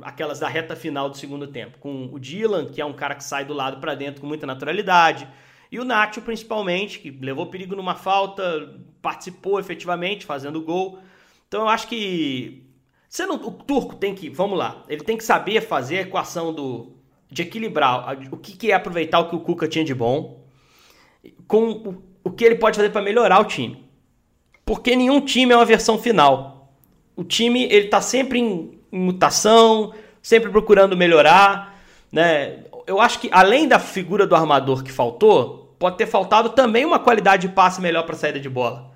Aquelas 0.03 0.39
da 0.39 0.47
reta 0.47 0.77
final 0.77 1.09
do 1.09 1.17
segundo 1.17 1.47
tempo. 1.47 1.79
Com 1.79 2.11
o 2.13 2.21
Dylan, 2.21 2.67
que 2.67 2.83
é 2.83 2.85
um 2.85 2.93
cara 2.93 3.15
que 3.15 3.25
sai 3.25 3.43
do 3.43 3.55
lado 3.55 3.81
para 3.81 3.95
dentro 3.95 4.21
com 4.21 4.27
muita 4.27 4.47
naturalidade. 4.47 5.27
E 5.71 5.81
o 5.81 5.87
Nacho, 5.87 6.21
principalmente, 6.21 6.99
que 6.99 7.11
levou 7.11 7.47
perigo 7.47 7.75
numa 7.75 7.95
falta, 7.95 8.79
participou 9.01 9.59
efetivamente, 9.59 10.27
fazendo 10.27 10.61
gol. 10.61 10.99
Então 11.49 11.63
eu 11.63 11.69
acho 11.69 11.89
que. 11.89 12.63
Você 13.09 13.25
não, 13.25 13.37
o 13.37 13.53
turco 13.53 13.97
tem 13.97 14.15
que. 14.15 14.29
Vamos 14.29 14.59
lá. 14.59 14.85
Ele 14.87 15.03
tem 15.03 15.17
que 15.17 15.25
saber 15.25 15.63
fazer 15.63 15.97
a 15.97 16.03
equação 16.03 16.53
do, 16.53 16.93
de 17.31 17.41
equilibrar 17.41 18.19
o 18.31 18.37
que, 18.37 18.55
que 18.55 18.71
é 18.71 18.75
aproveitar 18.75 19.21
o 19.21 19.31
que 19.31 19.37
o 19.37 19.41
Cuca 19.41 19.67
tinha 19.67 19.83
de 19.85 19.95
bom 19.95 20.45
com 21.49 21.71
o, 21.71 22.03
o 22.25 22.31
que 22.31 22.45
ele 22.45 22.57
pode 22.57 22.77
fazer 22.77 22.91
para 22.91 23.01
melhorar 23.01 23.41
o 23.41 23.47
time. 23.47 23.82
Porque 24.65 24.95
nenhum 24.97 25.21
time 25.21 25.53
é 25.53 25.57
uma 25.57 25.65
versão 25.65 25.99
final. 25.99 26.73
O 27.17 27.25
time 27.25 27.65
ele 27.65 27.87
está 27.87 28.01
sempre 28.01 28.39
em, 28.39 28.79
em 28.91 29.01
mutação, 29.01 29.93
sempre 30.23 30.51
procurando 30.51 30.97
melhorar. 30.97 31.77
Né? 32.11 32.65
Eu 32.87 33.01
acho 33.01 33.19
que 33.19 33.29
além 33.33 33.69
da 33.69 33.79
figura 33.79 34.27
do 34.27 34.35
armador 34.35 34.83
que 34.83 34.93
faltou, 34.93 35.75
pode 35.79 35.97
ter 35.97 36.07
faltado 36.07 36.51
também 36.51 36.85
uma 36.85 36.99
qualidade 36.99 37.49
de 37.49 37.55
passe 37.55 37.81
melhor 37.81 38.05
para 38.05 38.15
saída 38.15 38.39
de 38.39 38.49
bola. 38.49 38.93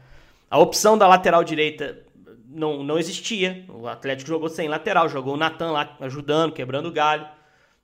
A 0.51 0.59
opção 0.59 0.97
da 0.97 1.09
lateral 1.09 1.43
direita 1.43 1.99
não, 2.49 2.83
não 2.83 2.99
existia. 2.99 3.65
O 3.69 3.89
Atlético 3.89 4.29
jogou 4.29 4.49
sem 4.49 4.69
lateral, 4.69 5.09
jogou 5.09 5.35
o 5.35 5.37
Natan 5.37 5.73
lá 5.73 5.97
ajudando, 6.01 6.53
quebrando 6.53 6.87
o 6.87 6.93
galho. 6.93 7.27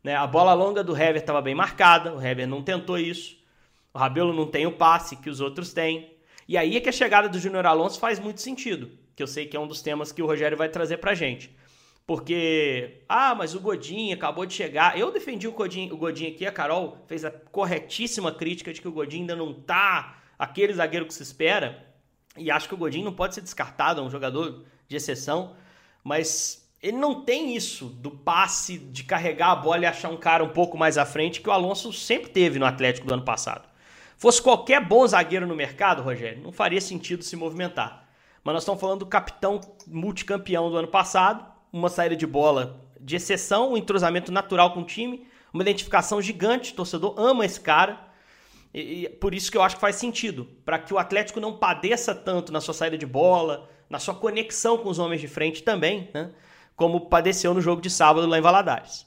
Né? 0.02 0.16
A 0.16 0.26
bola 0.26 0.54
longa 0.54 0.82
do 0.82 0.96
Hever 0.96 1.16
estava 1.16 1.40
bem 1.40 1.54
marcada, 1.54 2.14
o 2.14 2.24
Hever 2.24 2.46
não 2.46 2.62
tentou 2.62 2.98
isso. 2.98 3.36
O 3.94 3.98
Rabelo 3.98 4.32
não 4.32 4.46
tem 4.46 4.66
o 4.66 4.72
passe 4.72 5.16
que 5.16 5.28
os 5.28 5.40
outros 5.40 5.72
têm. 5.72 6.11
E 6.52 6.58
aí 6.58 6.76
é 6.76 6.80
que 6.82 6.88
a 6.90 6.92
chegada 6.92 7.30
do 7.30 7.38
Júnior 7.38 7.64
Alonso 7.64 7.98
faz 7.98 8.20
muito 8.20 8.42
sentido, 8.42 8.90
que 9.16 9.22
eu 9.22 9.26
sei 9.26 9.46
que 9.46 9.56
é 9.56 9.60
um 9.60 9.66
dos 9.66 9.80
temas 9.80 10.12
que 10.12 10.20
o 10.20 10.26
Rogério 10.26 10.54
vai 10.54 10.68
trazer 10.68 10.98
pra 10.98 11.14
gente. 11.14 11.50
Porque, 12.06 13.00
ah, 13.08 13.34
mas 13.34 13.54
o 13.54 13.60
Godinho 13.60 14.14
acabou 14.14 14.44
de 14.44 14.52
chegar. 14.52 14.98
Eu 14.98 15.10
defendi 15.10 15.48
o 15.48 15.52
Godinho, 15.52 15.94
o 15.94 15.96
Godinho 15.96 16.30
aqui, 16.30 16.44
a 16.44 16.52
Carol 16.52 16.98
fez 17.06 17.24
a 17.24 17.30
corretíssima 17.30 18.30
crítica 18.30 18.70
de 18.70 18.82
que 18.82 18.86
o 18.86 18.92
Godinho 18.92 19.22
ainda 19.22 19.34
não 19.34 19.54
tá 19.54 20.18
aquele 20.38 20.74
zagueiro 20.74 21.06
que 21.06 21.14
se 21.14 21.22
espera. 21.22 21.86
E 22.36 22.50
acho 22.50 22.68
que 22.68 22.74
o 22.74 22.76
Godinho 22.76 23.06
não 23.06 23.14
pode 23.14 23.34
ser 23.34 23.40
descartado, 23.40 24.02
é 24.02 24.04
um 24.04 24.10
jogador 24.10 24.66
de 24.86 24.94
exceção. 24.94 25.56
Mas 26.04 26.70
ele 26.82 26.98
não 26.98 27.24
tem 27.24 27.56
isso 27.56 27.86
do 27.86 28.10
passe, 28.10 28.76
de 28.76 29.04
carregar 29.04 29.52
a 29.52 29.56
bola 29.56 29.84
e 29.84 29.86
achar 29.86 30.10
um 30.10 30.18
cara 30.18 30.44
um 30.44 30.50
pouco 30.50 30.76
mais 30.76 30.98
à 30.98 31.06
frente, 31.06 31.40
que 31.40 31.48
o 31.48 31.52
Alonso 31.52 31.94
sempre 31.94 32.28
teve 32.28 32.58
no 32.58 32.66
Atlético 32.66 33.06
do 33.06 33.14
ano 33.14 33.24
passado. 33.24 33.71
Fosse 34.22 34.40
qualquer 34.40 34.80
bom 34.80 35.04
zagueiro 35.04 35.48
no 35.48 35.56
mercado, 35.56 36.00
Rogério, 36.00 36.44
não 36.44 36.52
faria 36.52 36.80
sentido 36.80 37.24
se 37.24 37.34
movimentar. 37.34 38.08
Mas 38.44 38.52
nós 38.52 38.62
estamos 38.62 38.80
falando 38.80 39.00
do 39.00 39.06
capitão 39.06 39.60
multicampeão 39.84 40.70
do 40.70 40.76
ano 40.76 40.86
passado, 40.86 41.44
uma 41.72 41.88
saída 41.88 42.14
de 42.14 42.24
bola 42.24 42.86
de 43.00 43.16
exceção, 43.16 43.72
um 43.72 43.76
entrosamento 43.76 44.30
natural 44.30 44.74
com 44.74 44.82
o 44.82 44.84
time, 44.84 45.26
uma 45.52 45.64
identificação 45.64 46.22
gigante, 46.22 46.72
o 46.72 46.76
torcedor 46.76 47.16
ama 47.18 47.44
esse 47.44 47.60
cara. 47.60 47.98
E, 48.72 49.06
e 49.06 49.08
por 49.08 49.34
isso 49.34 49.50
que 49.50 49.56
eu 49.56 49.62
acho 49.62 49.74
que 49.74 49.80
faz 49.80 49.96
sentido, 49.96 50.44
para 50.64 50.78
que 50.78 50.94
o 50.94 50.98
Atlético 50.98 51.40
não 51.40 51.58
padeça 51.58 52.14
tanto 52.14 52.52
na 52.52 52.60
sua 52.60 52.74
saída 52.74 52.96
de 52.96 53.06
bola, 53.06 53.68
na 53.90 53.98
sua 53.98 54.14
conexão 54.14 54.78
com 54.78 54.88
os 54.88 55.00
homens 55.00 55.20
de 55.20 55.26
frente 55.26 55.64
também, 55.64 56.10
né? 56.14 56.30
Como 56.76 57.08
padeceu 57.08 57.52
no 57.52 57.60
jogo 57.60 57.82
de 57.82 57.90
sábado 57.90 58.28
lá 58.28 58.38
em 58.38 58.40
Valadares. 58.40 59.04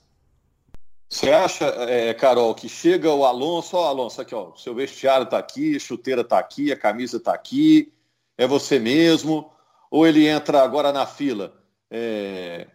Você 1.09 1.31
acha, 1.31 1.65
é, 1.65 2.13
Carol, 2.13 2.53
que 2.55 2.67
chega 2.67 3.13
o 3.13 3.25
Alonso, 3.25 3.77
ó, 3.77 3.88
Alonso, 3.88 4.21
aqui, 4.21 4.33
ó, 4.33 4.55
seu 4.55 4.74
vestiário 4.74 5.25
tá 5.27 5.38
aqui, 5.38 5.79
chuteira 5.79 6.24
tá 6.24 6.39
aqui, 6.39 6.71
a 6.71 6.77
camisa 6.77 7.19
tá 7.19 7.33
aqui, 7.33 7.93
é 8.38 8.47
você 8.47 8.79
mesmo, 8.79 9.51
ou 9.89 10.05
ele 10.05 10.27
entra 10.27 10.62
agora 10.63 10.91
na 10.91 11.05
fila? 11.05 11.53
é, 11.89 12.67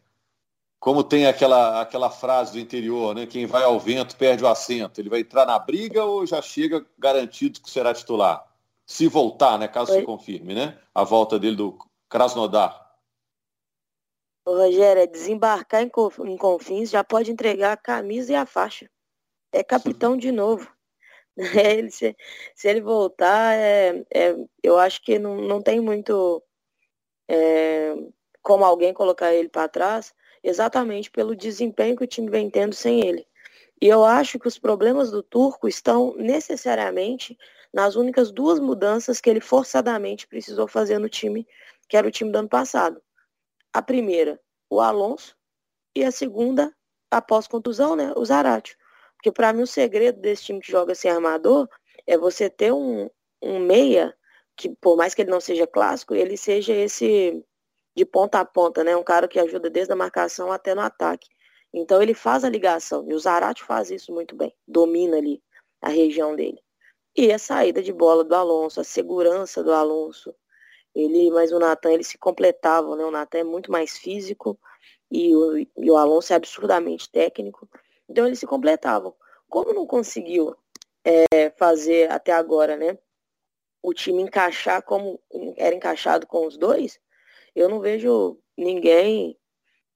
como 0.79 1.05
tem 1.05 1.27
aquela, 1.27 1.81
aquela 1.81 2.11
frase 2.11 2.53
do 2.53 2.59
interior, 2.59 3.15
né? 3.15 3.27
Quem 3.27 3.47
vai 3.47 3.63
ao 3.63 3.79
vento 3.79 4.17
perde 4.17 4.43
o 4.43 4.49
assento. 4.49 5.01
Ele 5.01 5.11
vai 5.11 5.21
entrar 5.21 5.47
na 5.47 5.59
briga 5.59 6.05
ou 6.05 6.27
já 6.27 6.41
chega 6.41 6.85
garantido 6.99 7.61
que 7.61 7.71
será 7.71 7.93
titular? 7.93 8.45
Se 8.87 9.07
voltar, 9.07 9.59
né? 9.59 9.69
Caso 9.69 9.93
Oi. 9.93 10.01
se 10.01 10.07
confirme, 10.07 10.55
né? 10.55 10.79
A 10.95 11.05
volta 11.05 11.39
dele 11.39 11.57
do 11.57 11.79
Krasnodar. 12.09 12.90
Ô, 14.51 14.57
Rogério, 14.57 15.01
é 15.01 15.07
desembarcar 15.07 15.81
em, 15.81 16.37
Confins, 16.37 16.91
já 16.91 17.05
pode 17.05 17.31
entregar 17.31 17.73
a 17.73 17.77
camisa 17.77 18.33
e 18.33 18.35
a 18.35 18.45
faixa. 18.45 18.91
É 19.53 19.63
capitão 19.63 20.17
de 20.17 20.33
novo. 20.33 20.69
Ele, 21.55 21.89
se, 21.89 22.17
se, 22.57 22.69
ele 22.69 22.81
voltar, 22.81 23.55
é, 23.55 24.05
é, 24.13 24.37
eu 24.61 24.77
acho 24.77 25.01
que 25.03 25.21
não, 25.21 25.37
não 25.37 25.63
tem 25.63 25.81
muito 25.81 26.43
é, 27.29 27.95
como 28.43 28.65
alguém 28.65 28.93
colocar 28.93 29.33
ele 29.33 29.49
para 29.49 29.69
trás, 29.69 30.13
exatamente 30.43 31.11
pelo 31.11 31.37
desempenho 31.37 31.97
que 31.97 32.05
o 32.05 32.09
time 32.09 32.29
vem 32.29 32.51
tendo 32.51 32.75
sem 32.75 33.07
ele. 33.07 33.25
E 33.81 33.87
eu 33.87 34.05
acho 34.05 34.39
que 34.39 34.49
os 34.49 34.59
problemas 34.59 35.13
do 35.13 35.23
Turco 35.23 35.69
estão 35.69 36.15
necessariamente 36.17 37.39
nas 37.73 37.95
únicas 37.95 38.33
duas 38.33 38.59
mudanças 38.59 39.21
que 39.21 39.31
ele 39.31 39.41
forçadamente 39.41 40.27
precisou 40.27 40.67
fazer 40.67 40.99
no 40.99 41.09
time, 41.09 41.47
que 41.89 41.97
era 41.97 42.09
o 42.09 42.11
time 42.11 42.33
do 42.33 42.39
ano 42.39 42.49
passado. 42.49 43.01
A 43.73 43.83
primeira, 43.83 44.41
o 44.69 44.81
Alonso, 44.81 45.37
e 45.95 46.05
a 46.05 46.11
segunda, 46.11 46.75
após 47.11 47.47
contusão, 47.47 47.97
né, 47.97 48.13
o 48.17 48.25
Zaratio. 48.25 48.77
Porque 49.17 49.33
para 49.33 49.53
mim 49.53 49.63
o 49.63 49.67
segredo 49.67 50.21
desse 50.21 50.45
time 50.45 50.61
que 50.61 50.71
joga 50.71 50.95
sem 50.95 51.11
armador 51.11 51.69
é 52.07 52.17
você 52.17 52.49
ter 52.49 52.73
um, 52.73 53.09
um 53.43 53.59
meia 53.59 54.17
que, 54.57 54.69
por 54.81 54.97
mais 54.97 55.15
que 55.15 55.23
ele 55.23 55.31
não 55.31 55.41
seja 55.41 55.67
clássico, 55.67 56.15
ele 56.15 56.37
seja 56.37 56.73
esse 56.73 57.43
de 57.97 58.05
ponta 58.05 58.41
a 58.41 58.45
ponta, 58.45 58.85
né? 58.85 58.97
Um 58.97 59.03
cara 59.03 59.29
que 59.29 59.39
ajuda 59.39 59.69
desde 59.69 59.93
a 59.93 59.97
marcação 59.97 60.53
até 60.53 60.75
no 60.75 60.81
ataque. 60.81 61.29
Então 61.73 62.01
ele 62.01 62.15
faz 62.15 62.45
a 62.45 62.49
ligação. 62.49 63.07
E 63.09 63.15
o 63.15 63.19
Zarate 63.19 63.63
faz 63.63 63.91
isso 63.91 64.13
muito 64.13 64.35
bem. 64.35 64.55
Domina 64.67 65.17
ali 65.17 65.43
a 65.81 65.89
região 65.89 66.35
dele. 66.35 66.59
E 67.17 67.33
a 67.33 67.39
saída 67.39 67.83
de 67.83 67.93
bola 67.93 68.25
do 68.25 68.35
Alonso, 68.35 68.81
a 68.81 68.85
segurança 68.85 69.63
do 69.63 69.73
Alonso. 69.73 70.35
Ele, 70.95 71.31
mas 71.31 71.53
o 71.53 71.59
Natan, 71.59 71.93
eles 71.93 72.09
se 72.09 72.19
completavam, 72.19 72.97
né? 72.97 73.05
O 73.05 73.11
Natan 73.11 73.39
é 73.39 73.45
muito 73.45 73.71
mais 73.71 73.97
físico 73.97 74.59
e 75.11 75.35
o, 75.35 75.59
e 75.59 75.91
o 75.91 75.97
Alonso 75.97 76.33
é 76.33 76.37
absurdamente 76.37 77.11
técnico. 77.11 77.69
Então 78.09 78.27
eles 78.27 78.39
se 78.39 78.47
completavam. 78.47 79.15
Como 79.49 79.73
não 79.73 79.87
conseguiu 79.87 80.57
é, 81.05 81.51
fazer 81.57 82.11
até 82.11 82.33
agora, 82.33 82.77
né? 82.77 82.99
O 83.83 83.95
time 83.95 84.23
encaixar 84.23 84.83
como 84.83 85.21
era 85.57 85.75
encaixado 85.75 86.27
com 86.27 86.47
os 86.47 86.57
dois, 86.57 87.01
eu 87.55 87.69
não 87.69 87.81
vejo 87.81 88.39
ninguém 88.57 89.39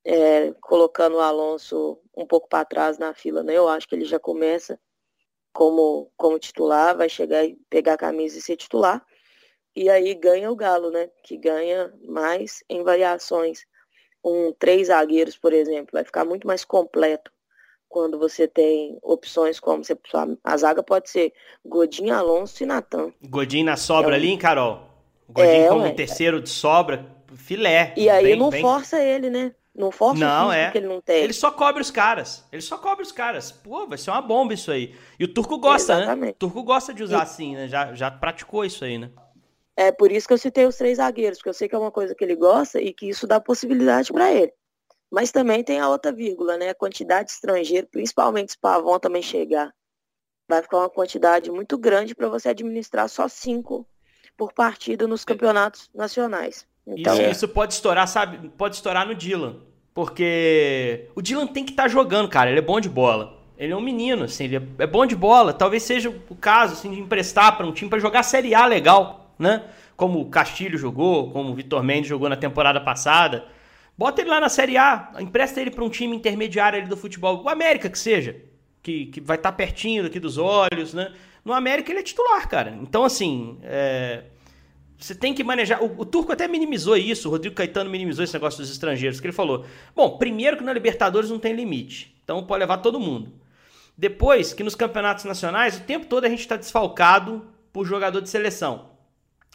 é, 0.04 0.52
colocando 0.60 1.16
o 1.16 1.20
Alonso 1.20 1.98
um 2.16 2.26
pouco 2.26 2.48
para 2.48 2.64
trás 2.64 2.98
na 2.98 3.14
fila, 3.14 3.42
né? 3.42 3.54
Eu 3.54 3.68
acho 3.68 3.88
que 3.88 3.94
ele 3.94 4.04
já 4.04 4.18
começa 4.18 4.78
como, 5.52 6.10
como 6.16 6.38
titular, 6.38 6.96
vai 6.96 7.08
chegar 7.08 7.44
e 7.44 7.56
pegar 7.70 7.94
a 7.94 7.98
camisa 7.98 8.38
e 8.38 8.42
ser 8.42 8.56
titular. 8.56 9.04
E 9.76 9.90
aí 9.90 10.14
ganha 10.14 10.50
o 10.50 10.56
Galo, 10.56 10.90
né? 10.90 11.08
Que 11.22 11.36
ganha 11.36 11.92
mais 12.06 12.62
em 12.68 12.82
variações. 12.82 13.66
Um 14.24 14.52
três 14.52 14.86
zagueiros, 14.88 15.36
por 15.36 15.52
exemplo, 15.52 15.90
vai 15.92 16.04
ficar 16.04 16.24
muito 16.24 16.46
mais 16.46 16.64
completo 16.64 17.30
quando 17.94 18.18
você 18.18 18.48
tem 18.48 18.98
opções 19.02 19.60
como 19.60 19.84
você, 19.84 19.96
a 20.42 20.56
zaga 20.56 20.82
pode 20.82 21.08
ser 21.08 21.32
Godinho, 21.64 22.12
Alonso 22.12 22.60
e 22.60 22.66
Natan. 22.66 23.12
Godinho 23.22 23.66
na 23.66 23.76
sobra 23.76 24.14
é, 24.14 24.16
ali, 24.16 24.30
hein, 24.30 24.36
Carol? 24.36 24.80
Godinho 25.28 25.64
é, 25.64 25.68
como 25.68 25.82
ué. 25.82 25.92
terceiro 25.92 26.40
de 26.40 26.48
sobra, 26.48 27.06
filé. 27.36 27.94
E 27.96 28.10
aí 28.10 28.24
bem, 28.24 28.36
não 28.36 28.50
bem... 28.50 28.60
força 28.60 29.00
ele, 29.00 29.30
né? 29.30 29.54
Não 29.72 29.92
força 29.92 30.18
não, 30.18 30.52
é. 30.52 30.72
que 30.72 30.78
ele 30.78 30.88
não 30.88 31.00
tem. 31.00 31.22
Ele 31.22 31.32
só 31.32 31.52
cobre 31.52 31.80
os 31.80 31.90
caras. 31.90 32.44
Ele 32.50 32.62
só 32.62 32.78
cobre 32.78 33.04
os 33.04 33.12
caras. 33.12 33.52
Pô, 33.52 33.86
vai 33.86 33.96
ser 33.98 34.10
uma 34.10 34.22
bomba 34.22 34.54
isso 34.54 34.72
aí. 34.72 34.94
E 35.18 35.24
o 35.24 35.28
Turco 35.32 35.58
gosta, 35.58 35.94
né? 35.94 36.02
Exatamente. 36.02 36.26
né? 36.26 36.30
O 36.30 36.34
Turco 36.34 36.62
gosta 36.64 36.92
de 36.92 37.02
usar 37.02 37.18
e... 37.18 37.22
assim, 37.22 37.54
né? 37.54 37.68
Já, 37.68 37.94
já 37.94 38.10
praticou 38.10 38.64
isso 38.64 38.84
aí, 38.84 38.98
né? 38.98 39.10
É 39.76 39.90
por 39.90 40.12
isso 40.12 40.26
que 40.26 40.34
eu 40.34 40.38
citei 40.38 40.66
os 40.66 40.76
três 40.76 40.98
zagueiros, 40.98 41.38
porque 41.38 41.50
eu 41.50 41.54
sei 41.54 41.68
que 41.68 41.74
é 41.74 41.78
uma 41.78 41.90
coisa 41.90 42.14
que 42.14 42.22
ele 42.22 42.36
gosta 42.36 42.80
e 42.80 42.92
que 42.92 43.08
isso 43.08 43.26
dá 43.26 43.40
possibilidade 43.40 44.12
para 44.12 44.32
ele. 44.32 44.52
Mas 45.10 45.32
também 45.32 45.62
tem 45.62 45.80
a 45.80 45.88
outra 45.88 46.12
vírgula, 46.12 46.56
né? 46.56 46.70
A 46.70 46.74
quantidade 46.74 47.28
de 47.28 47.34
estrangeiro, 47.34 47.86
principalmente 47.90 48.52
se 48.52 48.58
Pavão 48.58 48.98
também 48.98 49.22
chegar. 49.22 49.72
Vai 50.48 50.62
ficar 50.62 50.78
uma 50.78 50.90
quantidade 50.90 51.50
muito 51.50 51.78
grande 51.78 52.14
para 52.14 52.28
você 52.28 52.50
administrar 52.50 53.08
só 53.08 53.28
cinco 53.28 53.86
por 54.36 54.52
partida 54.52 55.06
nos 55.06 55.24
campeonatos 55.24 55.90
nacionais. 55.94 56.66
Então, 56.86 57.14
isso, 57.14 57.22
é. 57.22 57.30
isso 57.30 57.48
pode 57.48 57.74
estourar, 57.74 58.06
sabe? 58.06 58.48
Pode 58.50 58.76
estourar 58.76 59.06
no 59.06 59.14
Dylan. 59.14 59.60
Porque 59.94 61.08
o 61.14 61.22
Dylan 61.22 61.46
tem 61.46 61.64
que 61.64 61.70
estar 61.70 61.84
tá 61.84 61.88
jogando, 61.88 62.28
cara. 62.28 62.50
Ele 62.50 62.58
é 62.58 62.62
bom 62.62 62.80
de 62.80 62.88
bola. 62.88 63.38
Ele 63.56 63.72
é 63.72 63.76
um 63.76 63.80
menino, 63.80 64.24
assim, 64.24 64.44
ele 64.44 64.56
é 64.56 64.86
bom 64.86 65.06
de 65.06 65.14
bola. 65.14 65.52
Talvez 65.52 65.84
seja 65.84 66.10
o 66.10 66.34
caso, 66.34 66.72
assim, 66.72 66.90
de 66.90 67.00
emprestar 67.00 67.56
para 67.56 67.64
um 67.64 67.72
time 67.72 67.88
para 67.88 68.00
jogar 68.00 68.24
Série 68.24 68.52
A 68.52 68.66
legal, 68.66 69.23
né? 69.38 69.62
Como 69.96 70.20
o 70.20 70.28
Castilho 70.28 70.78
jogou, 70.78 71.30
como 71.30 71.50
o 71.50 71.54
Vitor 71.54 71.82
Mendes 71.82 72.08
jogou 72.08 72.28
na 72.28 72.36
temporada 72.36 72.80
passada. 72.80 73.46
Bota 73.96 74.20
ele 74.20 74.30
lá 74.30 74.40
na 74.40 74.48
Série 74.48 74.76
A, 74.76 75.12
empresta 75.20 75.60
ele 75.60 75.70
para 75.70 75.84
um 75.84 75.88
time 75.88 76.16
intermediário 76.16 76.78
ali 76.78 76.88
do 76.88 76.96
futebol, 76.96 77.42
o 77.42 77.48
América 77.48 77.88
que 77.88 77.98
seja, 77.98 78.36
que, 78.82 79.06
que 79.06 79.20
vai 79.20 79.36
estar 79.36 79.52
tá 79.52 79.56
pertinho 79.56 80.02
daqui 80.02 80.18
dos 80.18 80.36
olhos, 80.36 80.92
né? 80.92 81.12
No 81.44 81.52
América 81.52 81.92
ele 81.92 82.00
é 82.00 82.02
titular, 82.02 82.48
cara. 82.48 82.76
Então, 82.82 83.04
assim, 83.04 83.58
é, 83.62 84.24
você 84.98 85.14
tem 85.14 85.34
que 85.34 85.44
manejar. 85.44 85.82
O, 85.82 86.00
o, 86.00 86.04
Turco 86.04 86.32
até 86.32 86.48
minimizou 86.48 86.96
isso, 86.96 87.28
o 87.28 87.30
Rodrigo 87.30 87.54
Caetano 87.54 87.90
minimizou 87.90 88.24
esse 88.24 88.32
negócio 88.32 88.60
dos 88.60 88.70
estrangeiros, 88.70 89.20
que 89.20 89.26
ele 89.26 89.34
falou: 89.34 89.64
bom, 89.94 90.16
primeiro 90.16 90.56
que 90.56 90.64
na 90.64 90.72
Libertadores 90.72 91.30
não 91.30 91.38
tem 91.38 91.52
limite, 91.52 92.16
então 92.24 92.42
pode 92.44 92.60
levar 92.60 92.78
todo 92.78 92.98
mundo. 92.98 93.32
Depois 93.96 94.52
que 94.52 94.64
nos 94.64 94.74
campeonatos 94.74 95.24
nacionais, 95.24 95.76
o 95.76 95.82
tempo 95.82 96.06
todo 96.06 96.24
a 96.24 96.28
gente 96.28 96.40
está 96.40 96.56
desfalcado 96.56 97.44
por 97.72 97.84
jogador 97.84 98.20
de 98.20 98.28
seleção. 98.28 98.93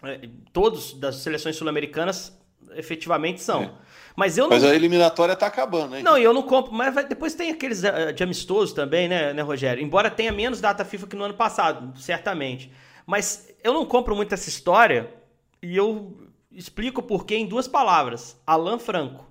É, 0.03 0.29
todos 0.53 0.93
das 0.93 1.17
seleções 1.17 1.55
sul-americanas 1.55 2.37
efetivamente 2.75 3.41
são. 3.41 3.63
É. 3.63 3.71
Mas 4.15 4.37
eu 4.37 4.45
não... 4.45 4.51
Mas 4.51 4.63
a 4.63 4.75
eliminatória 4.75 5.35
tá 5.35 5.47
acabando, 5.47 5.95
hein? 5.95 6.03
Não, 6.03 6.17
e 6.17 6.23
eu 6.23 6.33
não 6.33 6.43
compro. 6.43 6.73
Mas 6.73 6.93
vai... 6.93 7.07
depois 7.07 7.33
tem 7.33 7.51
aqueles 7.51 7.83
uh, 7.83 8.13
de 8.13 8.23
amistoso 8.23 8.75
também, 8.75 9.07
né, 9.07 9.33
né, 9.33 9.41
Rogério? 9.41 9.83
Embora 9.83 10.09
tenha 10.09 10.31
menos 10.31 10.61
data 10.61 10.83
FIFA 10.85 11.07
que 11.07 11.15
no 11.15 11.23
ano 11.23 11.33
passado, 11.33 11.97
certamente. 11.99 12.71
Mas 13.05 13.53
eu 13.63 13.73
não 13.73 13.85
compro 13.85 14.15
muito 14.15 14.33
essa 14.33 14.49
história 14.49 15.13
e 15.61 15.75
eu 15.75 16.17
explico 16.51 17.01
por 17.01 17.25
quê 17.25 17.35
em 17.35 17.47
duas 17.47 17.67
palavras. 17.67 18.39
Alan 18.45 18.79
Franco. 18.79 19.25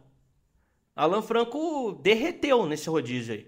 Alan 0.96 1.22
Franco 1.22 1.92
derreteu 2.02 2.66
nesse 2.66 2.88
rodízio 2.88 3.34
aí. 3.34 3.46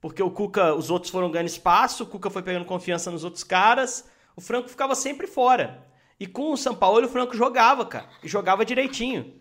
Porque 0.00 0.22
o 0.22 0.30
Cuca, 0.30 0.74
os 0.74 0.90
outros 0.90 1.10
foram 1.10 1.30
ganhando 1.30 1.48
espaço, 1.48 2.04
o 2.04 2.06
Cuca 2.06 2.30
foi 2.30 2.42
pegando 2.42 2.64
confiança 2.64 3.10
nos 3.10 3.24
outros 3.24 3.42
caras, 3.42 4.08
o 4.36 4.40
Franco 4.40 4.68
ficava 4.68 4.94
sempre 4.94 5.26
fora. 5.26 5.86
E 6.18 6.26
com 6.26 6.52
o 6.52 6.56
São 6.56 6.74
Paulo 6.74 7.06
o 7.06 7.08
Franco 7.08 7.36
jogava, 7.36 7.86
cara. 7.86 8.08
E 8.22 8.28
jogava 8.28 8.64
direitinho. 8.64 9.34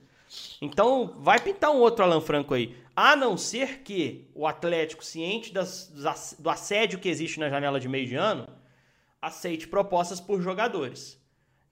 Então 0.61 1.15
vai 1.17 1.39
pintar 1.39 1.71
um 1.71 1.79
outro 1.79 2.03
Alan 2.03 2.21
Franco 2.21 2.53
aí. 2.53 2.75
A 2.95 3.15
não 3.15 3.37
ser 3.37 3.79
que 3.79 4.29
o 4.33 4.47
Atlético, 4.47 5.03
ciente 5.03 5.53
das, 5.53 5.93
do 6.37 6.49
assédio 6.49 6.99
que 6.99 7.09
existe 7.09 7.39
na 7.39 7.49
janela 7.49 7.79
de 7.79 7.87
meio 7.87 8.07
de 8.07 8.15
ano, 8.15 8.47
aceite 9.21 9.67
propostas 9.67 10.19
por 10.19 10.41
jogadores. 10.41 11.21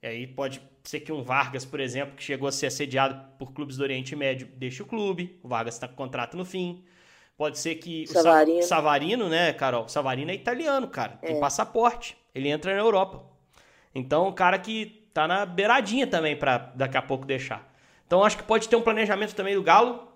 E 0.02 0.06
aí 0.06 0.26
pode 0.26 0.62
ser 0.84 1.00
que 1.00 1.12
um 1.12 1.22
Vargas, 1.22 1.64
por 1.64 1.80
exemplo, 1.80 2.16
que 2.16 2.22
chegou 2.22 2.48
a 2.48 2.52
ser 2.52 2.66
assediado 2.66 3.36
por 3.38 3.52
clubes 3.52 3.76
do 3.76 3.82
Oriente 3.82 4.14
Médio, 4.14 4.48
deixe 4.54 4.82
o 4.82 4.86
clube. 4.86 5.38
O 5.42 5.48
Vargas 5.48 5.74
está 5.74 5.88
com 5.88 5.96
contrato 5.96 6.36
no 6.36 6.44
fim. 6.44 6.84
Pode 7.36 7.58
ser 7.58 7.74
que 7.74 8.06
Savarino. 8.06 8.58
o 8.60 8.62
Savarino, 8.62 9.28
né, 9.28 9.52
Carol? 9.52 9.84
O 9.84 9.88
Savarino 9.88 10.30
é 10.30 10.34
italiano, 10.34 10.88
cara. 10.88 11.18
Tem 11.18 11.36
é. 11.36 11.40
passaporte. 11.40 12.16
Ele 12.34 12.48
entra 12.48 12.72
na 12.72 12.80
Europa. 12.80 13.35
Então, 13.96 14.28
um 14.28 14.32
cara 14.32 14.58
que 14.58 15.08
tá 15.14 15.26
na 15.26 15.46
beiradinha 15.46 16.06
também 16.06 16.36
para 16.36 16.58
daqui 16.74 16.98
a 16.98 17.02
pouco 17.02 17.24
deixar. 17.24 17.66
Então, 18.06 18.22
acho 18.22 18.36
que 18.36 18.42
pode 18.42 18.68
ter 18.68 18.76
um 18.76 18.82
planejamento 18.82 19.34
também 19.34 19.54
do 19.54 19.62
Galo, 19.62 20.06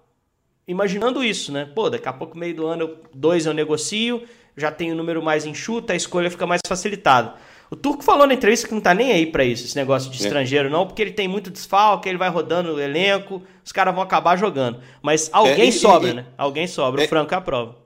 imaginando 0.68 1.24
isso, 1.24 1.50
né? 1.50 1.64
Pô, 1.74 1.88
daqui 1.88 2.06
a 2.06 2.12
pouco, 2.12 2.36
meio 2.36 2.54
do 2.54 2.66
ano, 2.66 2.98
dois 3.14 3.46
eu 3.46 3.54
negocio, 3.54 4.22
já 4.54 4.70
tenho 4.70 4.92
o 4.92 4.96
número 4.96 5.22
mais 5.22 5.46
enxuto, 5.46 5.92
a 5.92 5.96
escolha 5.96 6.30
fica 6.30 6.46
mais 6.46 6.60
facilitada. 6.66 7.34
O 7.70 7.76
Turco 7.76 8.04
falou 8.04 8.26
na 8.26 8.34
entrevista 8.34 8.68
que 8.68 8.74
não 8.74 8.82
tá 8.82 8.92
nem 8.92 9.12
aí 9.12 9.26
para 9.26 9.44
isso, 9.44 9.64
esse 9.64 9.76
negócio 9.76 10.10
de 10.10 10.20
é. 10.20 10.26
estrangeiro, 10.26 10.68
não, 10.68 10.86
porque 10.86 11.00
ele 11.00 11.12
tem 11.12 11.26
muito 11.26 11.50
desfalque, 11.50 12.08
ele 12.08 12.18
vai 12.18 12.28
rodando 12.28 12.74
o 12.74 12.80
elenco, 12.80 13.42
os 13.64 13.72
caras 13.72 13.94
vão 13.94 14.02
acabar 14.02 14.36
jogando. 14.36 14.80
Mas 15.00 15.30
alguém 15.32 15.62
é, 15.62 15.68
e, 15.68 15.72
sobra, 15.72 16.10
e, 16.10 16.14
né? 16.14 16.26
Alguém 16.36 16.66
sobra, 16.66 17.02
é, 17.02 17.06
o 17.06 17.08
Franco 17.08 17.32
é 17.32 17.36
a 17.38 17.40
prova. 17.40 17.76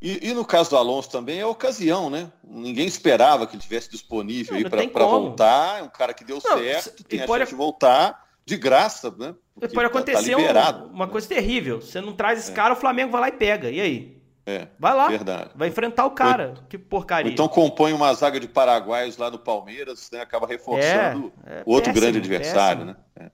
E, 0.00 0.30
e, 0.30 0.34
no 0.34 0.44
caso 0.44 0.70
do 0.70 0.76
Alonso 0.76 1.10
também 1.10 1.40
é 1.40 1.46
ocasião, 1.46 2.08
né? 2.08 2.32
Ninguém 2.42 2.86
esperava 2.86 3.46
que 3.46 3.54
ele 3.54 3.62
tivesse 3.62 3.90
disponível 3.90 4.58
não, 4.58 4.78
aí 4.78 4.88
para 4.88 5.04
voltar. 5.04 5.80
É 5.80 5.82
um 5.82 5.88
cara 5.88 6.14
que 6.14 6.24
deu 6.24 6.40
não, 6.42 6.58
certo, 6.58 7.04
tem 7.04 7.22
a 7.22 7.26
pode... 7.26 7.42
chance 7.42 7.52
de 7.52 7.56
voltar 7.56 8.26
de 8.46 8.56
graça, 8.56 9.14
né? 9.18 9.34
Porque 9.54 9.74
pode 9.74 9.88
tá, 9.88 9.94
tá 9.94 9.98
acontecer 9.98 10.52
tá 10.52 10.84
um, 10.84 10.86
uma 10.86 11.06
coisa 11.06 11.28
terrível. 11.28 11.82
Você 11.82 12.00
não 12.00 12.14
traz 12.14 12.38
esse 12.38 12.50
é. 12.50 12.54
cara, 12.54 12.72
o 12.72 12.76
Flamengo 12.76 13.12
vai 13.12 13.20
lá 13.20 13.28
e 13.28 13.32
pega. 13.32 13.70
E 13.70 13.80
aí? 13.80 14.20
É, 14.46 14.68
Vai 14.78 14.94
lá. 14.94 15.08
Verdade. 15.08 15.50
Vai 15.54 15.68
enfrentar 15.68 16.06
o 16.06 16.10
cara. 16.10 16.54
que 16.68 16.78
porcaria. 16.78 17.30
Então 17.30 17.46
compõe 17.46 17.92
uma 17.92 18.12
zaga 18.14 18.40
de 18.40 18.48
paraguaios 18.48 19.16
lá 19.16 19.30
no 19.30 19.38
Palmeiras, 19.38 20.10
né? 20.10 20.20
Acaba 20.20 20.46
reforçando 20.46 21.32
é, 21.46 21.58
é 21.58 21.62
outro 21.66 21.92
péssimo, 21.92 22.00
grande 22.00 22.18
adversário, 22.18 22.86
péssimo. 22.86 23.04
né? 23.16 23.26
É. 23.26 23.30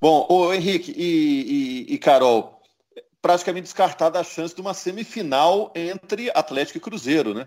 Bom, 0.00 0.26
o 0.30 0.54
Henrique 0.54 0.94
e, 0.96 1.86
e, 1.88 1.94
e, 1.94 1.98
Carol, 1.98 2.57
praticamente 3.28 3.64
descartada 3.64 4.18
a 4.18 4.24
chance 4.24 4.54
de 4.54 4.60
uma 4.62 4.72
semifinal 4.72 5.70
entre 5.76 6.30
Atlético 6.34 6.78
e 6.78 6.80
Cruzeiro, 6.80 7.34
né? 7.34 7.46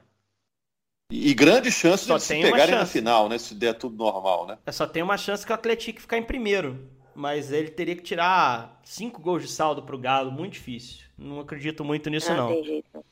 E, 1.09 1.33
grande 1.33 1.71
chance 1.71 2.05
só 2.05 2.17
de 2.17 2.23
se 2.23 2.39
pegarem 2.39 2.75
na 2.75 2.85
final, 2.85 3.27
né? 3.27 3.39
Se 3.39 3.55
der 3.55 3.73
tudo 3.73 3.95
normal, 3.95 4.45
né? 4.45 4.59
É, 4.63 4.71
só 4.71 4.85
tem 4.85 5.01
uma 5.01 5.17
chance 5.17 5.43
que 5.43 5.51
o 5.51 5.55
Atlético 5.55 5.99
ficar 5.99 6.19
em 6.19 6.23
primeiro. 6.23 6.87
Mas 7.15 7.51
ele 7.51 7.71
teria 7.71 7.95
que 7.95 8.03
tirar 8.03 8.79
cinco 8.83 9.19
gols 9.19 9.41
de 9.41 9.47
saldo 9.47 9.81
para 9.81 9.95
o 9.95 9.97
Galo, 9.97 10.31
muito 10.31 10.53
difícil. 10.53 11.07
Não 11.17 11.39
acredito 11.39 11.83
muito 11.83 12.11
nisso, 12.11 12.31
não. 12.31 12.49
Tem 12.49 12.63
jeito. 12.63 13.05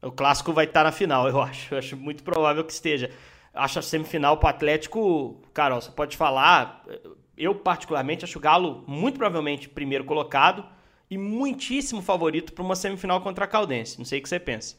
O 0.00 0.12
clássico 0.12 0.52
vai 0.52 0.66
estar 0.66 0.84
na 0.84 0.92
final, 0.92 1.28
eu 1.28 1.40
acho. 1.42 1.74
Eu 1.74 1.78
acho 1.78 1.96
muito 1.96 2.22
provável 2.22 2.64
que 2.64 2.72
esteja. 2.72 3.10
Acho 3.52 3.80
a 3.80 3.82
semifinal 3.82 4.36
para 4.36 4.46
o 4.46 4.50
Atlético, 4.50 5.42
Carol, 5.52 5.80
você 5.80 5.90
pode 5.90 6.16
falar. 6.16 6.84
Eu, 7.36 7.52
particularmente, 7.56 8.24
acho 8.24 8.38
o 8.38 8.40
Galo 8.40 8.84
muito 8.86 9.18
provavelmente 9.18 9.68
primeiro 9.68 10.04
colocado 10.04 10.64
e 11.10 11.18
muitíssimo 11.18 12.00
favorito 12.00 12.52
para 12.52 12.64
uma 12.64 12.76
semifinal 12.76 13.20
contra 13.20 13.44
a 13.44 13.48
Caldense. 13.48 13.98
Não 13.98 14.04
sei 14.04 14.20
o 14.20 14.22
que 14.22 14.28
você 14.28 14.38
pensa. 14.38 14.76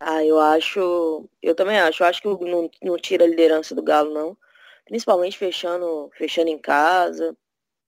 Ah, 0.00 0.24
eu 0.24 0.38
acho. 0.38 1.28
Eu 1.40 1.54
também 1.54 1.78
acho. 1.78 2.02
Eu 2.02 2.06
acho 2.08 2.20
que 2.20 2.28
não, 2.28 2.70
não 2.82 2.96
tira 2.96 3.24
a 3.24 3.28
liderança 3.28 3.74
do 3.74 3.82
Galo, 3.82 4.12
não. 4.12 4.36
Principalmente 4.84 5.38
fechando, 5.38 6.10
fechando 6.16 6.48
em 6.48 6.58
casa. 6.58 7.36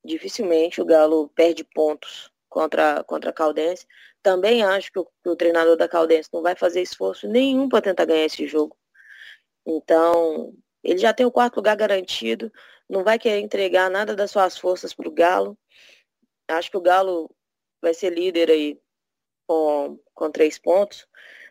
Dificilmente 0.05 0.81
o 0.81 0.85
Galo 0.85 1.29
perde 1.35 1.65
pontos 1.65 2.31
contra, 2.49 3.03
contra 3.05 3.31
a 3.31 3.33
Caldense. 3.33 3.87
Também 4.23 4.63
acho 4.63 4.93
que 4.93 4.99
o, 4.99 5.05
que 5.05 5.29
o 5.29 5.37
treinador 5.37 5.77
da 5.77 5.89
Caldense 5.89 6.29
não 6.33 6.43
vai 6.43 6.55
fazer 6.55 6.83
esforço 6.83 7.29
nenhum 7.29 7.69
para 7.69 7.83
tentar 7.83 8.05
ganhar 8.05 8.25
esse 8.25 8.47
jogo. 8.47 8.77
Então, 9.67 10.55
ele 10.83 10.99
já 10.99 11.13
tem 11.13 11.27
o 11.27 11.31
quarto 11.31 11.57
lugar 11.57 11.77
garantido, 11.77 12.53
não 12.89 13.05
vai 13.05 13.19
querer 13.19 13.41
entregar 13.41 13.91
nada 13.91 14.17
das 14.17 14.31
suas 14.31 14.59
forças 14.59 14.93
para 14.95 15.09
o 15.09 15.13
Galo. 15.13 15.57
Acho 16.51 16.71
que 16.71 16.77
o 16.77 16.83
Galo 16.83 17.31
vai 17.81 17.95
ser 17.95 18.11
líder 18.11 18.51
aí 18.51 18.81
com, 19.47 19.99
com 20.15 20.31
três 20.31 20.59
pontos 20.59 21.07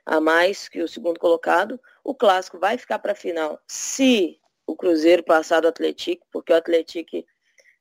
a 0.05 0.19
mais 0.19 0.69
que 0.69 0.81
o 0.81 0.87
segundo 0.87 1.19
colocado. 1.19 1.79
O 2.03 2.15
clássico 2.15 2.57
vai 2.57 2.77
ficar 2.77 2.99
para 2.99 3.11
a 3.11 3.15
final 3.15 3.59
se 3.67 4.39
o 4.65 4.75
Cruzeiro 4.75 5.23
passar 5.23 5.61
do 5.61 5.67
Atlético, 5.67 6.25
porque 6.31 6.53
o 6.53 6.55
Atlético 6.55 7.25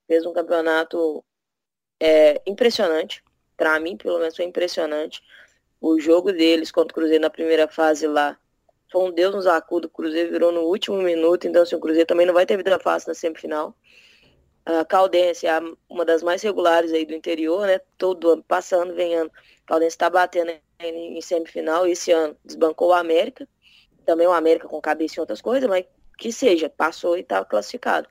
fez 0.06 0.24
um 0.24 0.32
campeonato 0.32 1.24
é, 2.00 2.40
impressionante. 2.46 3.22
Para 3.56 3.78
mim, 3.80 3.96
pelo 3.96 4.18
menos, 4.18 4.36
foi 4.36 4.44
impressionante. 4.44 5.22
O 5.80 5.98
jogo 6.00 6.32
deles 6.32 6.70
contra 6.70 6.92
o 6.92 6.94
Cruzeiro 6.94 7.22
na 7.22 7.30
primeira 7.30 7.68
fase 7.68 8.06
lá 8.06 8.38
foi 8.90 9.02
um 9.02 9.12
Deus 9.12 9.34
nos 9.34 9.46
acuda. 9.46 9.86
O 9.86 9.90
Cruzeiro 9.90 10.30
virou 10.30 10.50
no 10.50 10.62
último 10.62 10.96
minuto, 10.98 11.46
então 11.46 11.62
assim, 11.62 11.76
o 11.76 11.80
Cruzeiro 11.80 12.06
também 12.06 12.26
não 12.26 12.34
vai 12.34 12.46
ter 12.46 12.56
vida 12.56 12.78
fácil 12.78 13.08
na 13.08 13.14
semifinal. 13.14 13.76
A 14.68 14.84
Caldense 14.84 15.46
é 15.46 15.58
uma 15.88 16.04
das 16.04 16.22
mais 16.22 16.42
regulares 16.42 16.92
aí 16.92 17.06
do 17.06 17.14
interior, 17.14 17.66
né? 17.66 17.80
Todo 17.96 18.32
ano 18.32 18.44
passando, 18.46 18.94
vem 18.94 19.14
ano. 19.14 19.30
Caldense 19.66 19.94
está 19.94 20.10
batendo 20.10 20.52
em, 20.78 21.16
em 21.16 21.20
semifinal. 21.22 21.86
Esse 21.86 22.12
ano 22.12 22.36
desbancou 22.44 22.88
o 22.88 22.92
América. 22.92 23.48
Também 24.04 24.26
o 24.26 24.32
América 24.32 24.68
com 24.68 24.78
cabeça 24.78 25.14
em 25.16 25.20
outras 25.20 25.40
coisas, 25.40 25.68
mas 25.70 25.86
que 26.18 26.30
seja, 26.30 26.68
passou 26.68 27.16
e 27.16 27.20
está 27.20 27.42
classificado. 27.46 28.06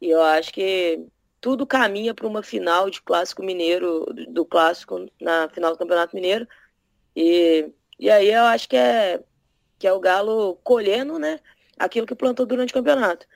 E 0.00 0.08
eu 0.08 0.22
acho 0.22 0.52
que 0.52 1.04
tudo 1.40 1.66
caminha 1.66 2.14
para 2.14 2.28
uma 2.28 2.44
final 2.44 2.88
de 2.88 3.02
clássico 3.02 3.42
mineiro, 3.42 4.06
do 4.28 4.44
clássico 4.44 5.10
na 5.20 5.48
final 5.48 5.72
do 5.72 5.78
Campeonato 5.78 6.14
Mineiro. 6.14 6.46
E, 7.16 7.68
e 7.98 8.08
aí 8.08 8.30
eu 8.30 8.44
acho 8.44 8.68
que 8.68 8.76
é, 8.76 9.20
que 9.80 9.86
é 9.88 9.92
o 9.92 9.98
Galo 9.98 10.60
colhendo 10.62 11.18
né, 11.18 11.40
aquilo 11.76 12.06
que 12.06 12.14
plantou 12.14 12.46
durante 12.46 12.70
o 12.70 12.74
campeonato. 12.74 13.26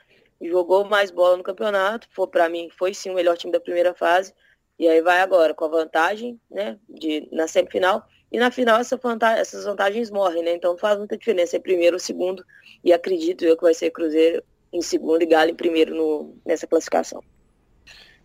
Jogou 0.41 0.85
mais 0.85 1.11
bola 1.11 1.37
no 1.37 1.43
campeonato, 1.43 2.09
foi 2.11 2.27
para 2.27 2.49
mim 2.49 2.69
foi 2.77 2.93
sim 2.93 3.11
o 3.11 3.15
melhor 3.15 3.37
time 3.37 3.53
da 3.53 3.61
primeira 3.61 3.95
fase. 3.95 4.35
E 4.79 4.87
aí 4.87 5.01
vai 5.01 5.21
agora 5.21 5.55
com 5.55 5.65
a 5.65 5.69
vantagem, 5.69 6.39
né, 6.51 6.79
de 6.89 7.27
na 7.33 7.49
semifinal 7.49 8.07
e 8.31 8.39
na 8.39 8.51
final 8.51 8.79
essa 8.79 8.97
vantagem, 8.97 9.41
essas 9.41 9.65
vantagens 9.65 10.11
morrem, 10.11 10.43
né? 10.43 10.55
Então 10.55 10.77
faz 10.77 10.99
muita 10.99 11.17
diferença 11.17 11.57
é 11.57 11.61
primeiro 11.61 11.97
ou 11.97 12.01
segundo 12.01 12.45
e 12.85 12.93
acredito 12.93 13.45
eu 13.45 13.57
que 13.57 13.63
vai 13.63 13.73
ser 13.73 13.91
Cruzeiro 13.91 14.43
em 14.73 14.83
segundo 14.83 15.23
e 15.23 15.27
Galo 15.27 15.51
em 15.51 15.55
primeiro 15.55 15.95
no, 15.95 16.37
nessa 16.45 16.67
classificação. 16.67 17.23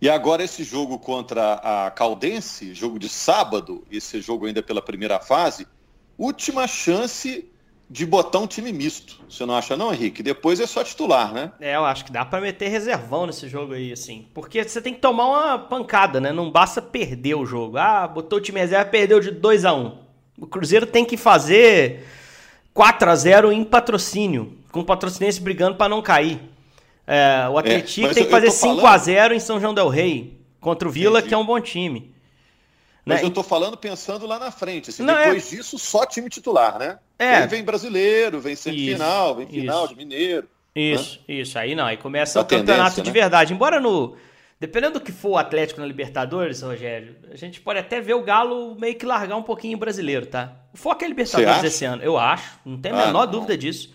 E 0.02 0.10
agora 0.10 0.44
esse 0.44 0.64
jogo 0.64 0.98
contra 0.98 1.54
a 1.54 1.92
Caldense, 1.92 2.74
jogo 2.74 2.98
de 2.98 3.08
sábado, 3.08 3.86
esse 3.92 4.20
jogo 4.20 4.48
ainda 4.48 4.64
pela 4.64 4.82
primeira 4.82 5.20
fase, 5.20 5.68
última 6.18 6.68
chance 6.68 7.51
de 7.92 8.06
botar 8.06 8.40
um 8.40 8.48
time 8.48 8.72
misto. 8.72 9.20
Você 9.28 9.46
não 9.46 9.54
acha 9.54 9.76
não, 9.76 9.94
Henrique? 9.94 10.24
Depois 10.24 10.62
é 10.62 10.66
só 10.66 10.82
titular, 10.82 11.34
né? 11.34 11.52
É, 11.60 11.76
eu 11.76 11.84
acho 11.84 12.06
que 12.06 12.12
dá 12.12 12.24
para 12.24 12.40
meter 12.40 12.70
reservão 12.70 13.26
nesse 13.26 13.50
jogo 13.50 13.74
aí, 13.74 13.92
assim. 13.92 14.30
Porque 14.34 14.64
você 14.64 14.82
tem 14.82 14.94
que 14.94 15.02
tomar 15.02 15.28
uma 15.28 15.60
pancada, 15.60 16.22
né? 16.22 16.32
Não 16.32 16.50
basta 16.50 16.82
perder 16.82 17.36
o 17.36 17.46
jogo. 17.46 17.78
Ah, 17.78 18.08
botou 18.08 18.40
o 18.40 18.42
time 18.42 18.62
reserva, 18.62 18.90
perdeu 18.90 19.20
de 19.20 19.30
2 19.30 19.66
a 19.66 19.74
1 19.74 19.78
um. 19.78 19.98
O 20.40 20.48
Cruzeiro 20.48 20.86
tem 20.86 21.04
que 21.04 21.18
fazer 21.18 22.06
4 22.74 23.10
a 23.10 23.16
0 23.16 23.52
em 23.52 23.66
patrocínio, 23.66 24.58
com 24.72 24.80
o 24.80 24.86
patrocinense 24.86 25.42
brigando 25.42 25.76
para 25.76 25.90
não 25.90 26.02
cair. 26.02 26.40
É, 27.06 27.46
o 27.50 27.58
Atlético 27.58 28.08
é, 28.08 28.14
tem 28.14 28.24
que 28.24 28.32
fazer 28.32 28.52
5 28.52 28.88
a 28.88 28.98
0 28.98 29.34
em 29.34 29.40
São 29.40 29.60
João 29.60 29.74
del 29.74 29.90
Rei 29.90 30.40
contra 30.62 30.88
o 30.88 30.92
Vila, 30.92 31.20
Entendi. 31.20 31.28
que 31.28 31.34
é 31.34 31.38
um 31.38 31.46
bom 31.46 31.60
time. 31.60 32.11
Mas 33.06 33.22
né? 33.22 33.28
eu 33.28 33.32
tô 33.32 33.42
falando 33.42 33.76
pensando 33.76 34.28
lá 34.28 34.38
na 34.38 34.52
frente. 34.52 34.90
Assim, 34.90 35.04
não, 35.04 35.18
é 35.18 35.26
depois 35.26 35.52
é... 35.52 35.56
disso, 35.56 35.80
só 35.80 36.06
time 36.06 36.30
titular, 36.30 36.78
né? 36.78 37.00
É. 37.18 37.38
Aí 37.38 37.48
vem 37.48 37.64
brasileiro, 37.64 38.40
vem 38.40 38.56
semifinal, 38.56 39.36
vem 39.36 39.48
final 39.48 39.86
isso. 39.86 39.94
de 39.94 39.96
mineiro. 39.96 40.48
Isso, 40.76 41.20
né? 41.28 41.36
isso. 41.36 41.60
Aí 41.60 41.76
não, 41.76 41.86
aí 41.86 41.98
começa 41.98 42.40
a 42.40 42.44
o 42.44 42.46
campeonato 42.46 43.02
de 43.02 43.10
né? 43.10 43.14
verdade. 43.14 43.54
Embora 43.54 43.80
no. 43.80 44.16
Dependendo 44.60 45.00
do 45.00 45.02
que 45.02 45.12
for 45.12 45.30
o 45.30 45.38
Atlético 45.38 45.82
na 45.82 45.88
Libertadores, 45.88 46.62
Rogério, 46.62 47.16
a 47.32 47.36
gente 47.36 47.60
pode 47.60 47.80
até 47.80 48.00
ver 48.00 48.14
o 48.14 48.22
Galo 48.22 48.76
meio 48.80 48.94
que 48.94 49.08
largar 49.08 49.36
um 49.36 49.42
pouquinho 49.42 49.76
o 49.76 49.80
brasileiro, 49.80 50.28
tá? 50.28 50.54
O 50.72 50.78
foco 50.78 51.04
é 51.04 51.08
Libertadores 51.08 51.64
esse 51.64 51.84
ano, 51.84 52.04
eu 52.04 52.16
acho. 52.16 52.60
Não 52.64 52.80
tem 52.80 52.92
a 52.92 53.02
ah, 53.02 53.06
menor 53.08 53.26
não. 53.26 53.32
dúvida 53.32 53.58
disso. 53.58 53.92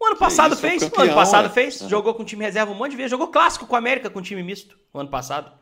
O 0.00 0.06
ano 0.06 0.16
passado 0.16 0.52
isso, 0.52 0.62
fez, 0.62 0.82
campeão, 0.84 1.04
o 1.04 1.08
ano 1.08 1.14
passado 1.14 1.46
é. 1.46 1.48
fez, 1.50 1.82
uhum. 1.82 1.88
jogou 1.90 2.14
com 2.14 2.24
time 2.24 2.44
reserva 2.44 2.72
um 2.72 2.74
monte 2.74 2.92
de 2.92 2.96
vezes, 2.96 3.10
jogou 3.10 3.28
clássico 3.28 3.66
com 3.66 3.74
o 3.74 3.78
América 3.78 4.08
com 4.08 4.22
time 4.22 4.42
misto 4.42 4.78
o 4.92 4.98
ano 4.98 5.10
passado. 5.10 5.52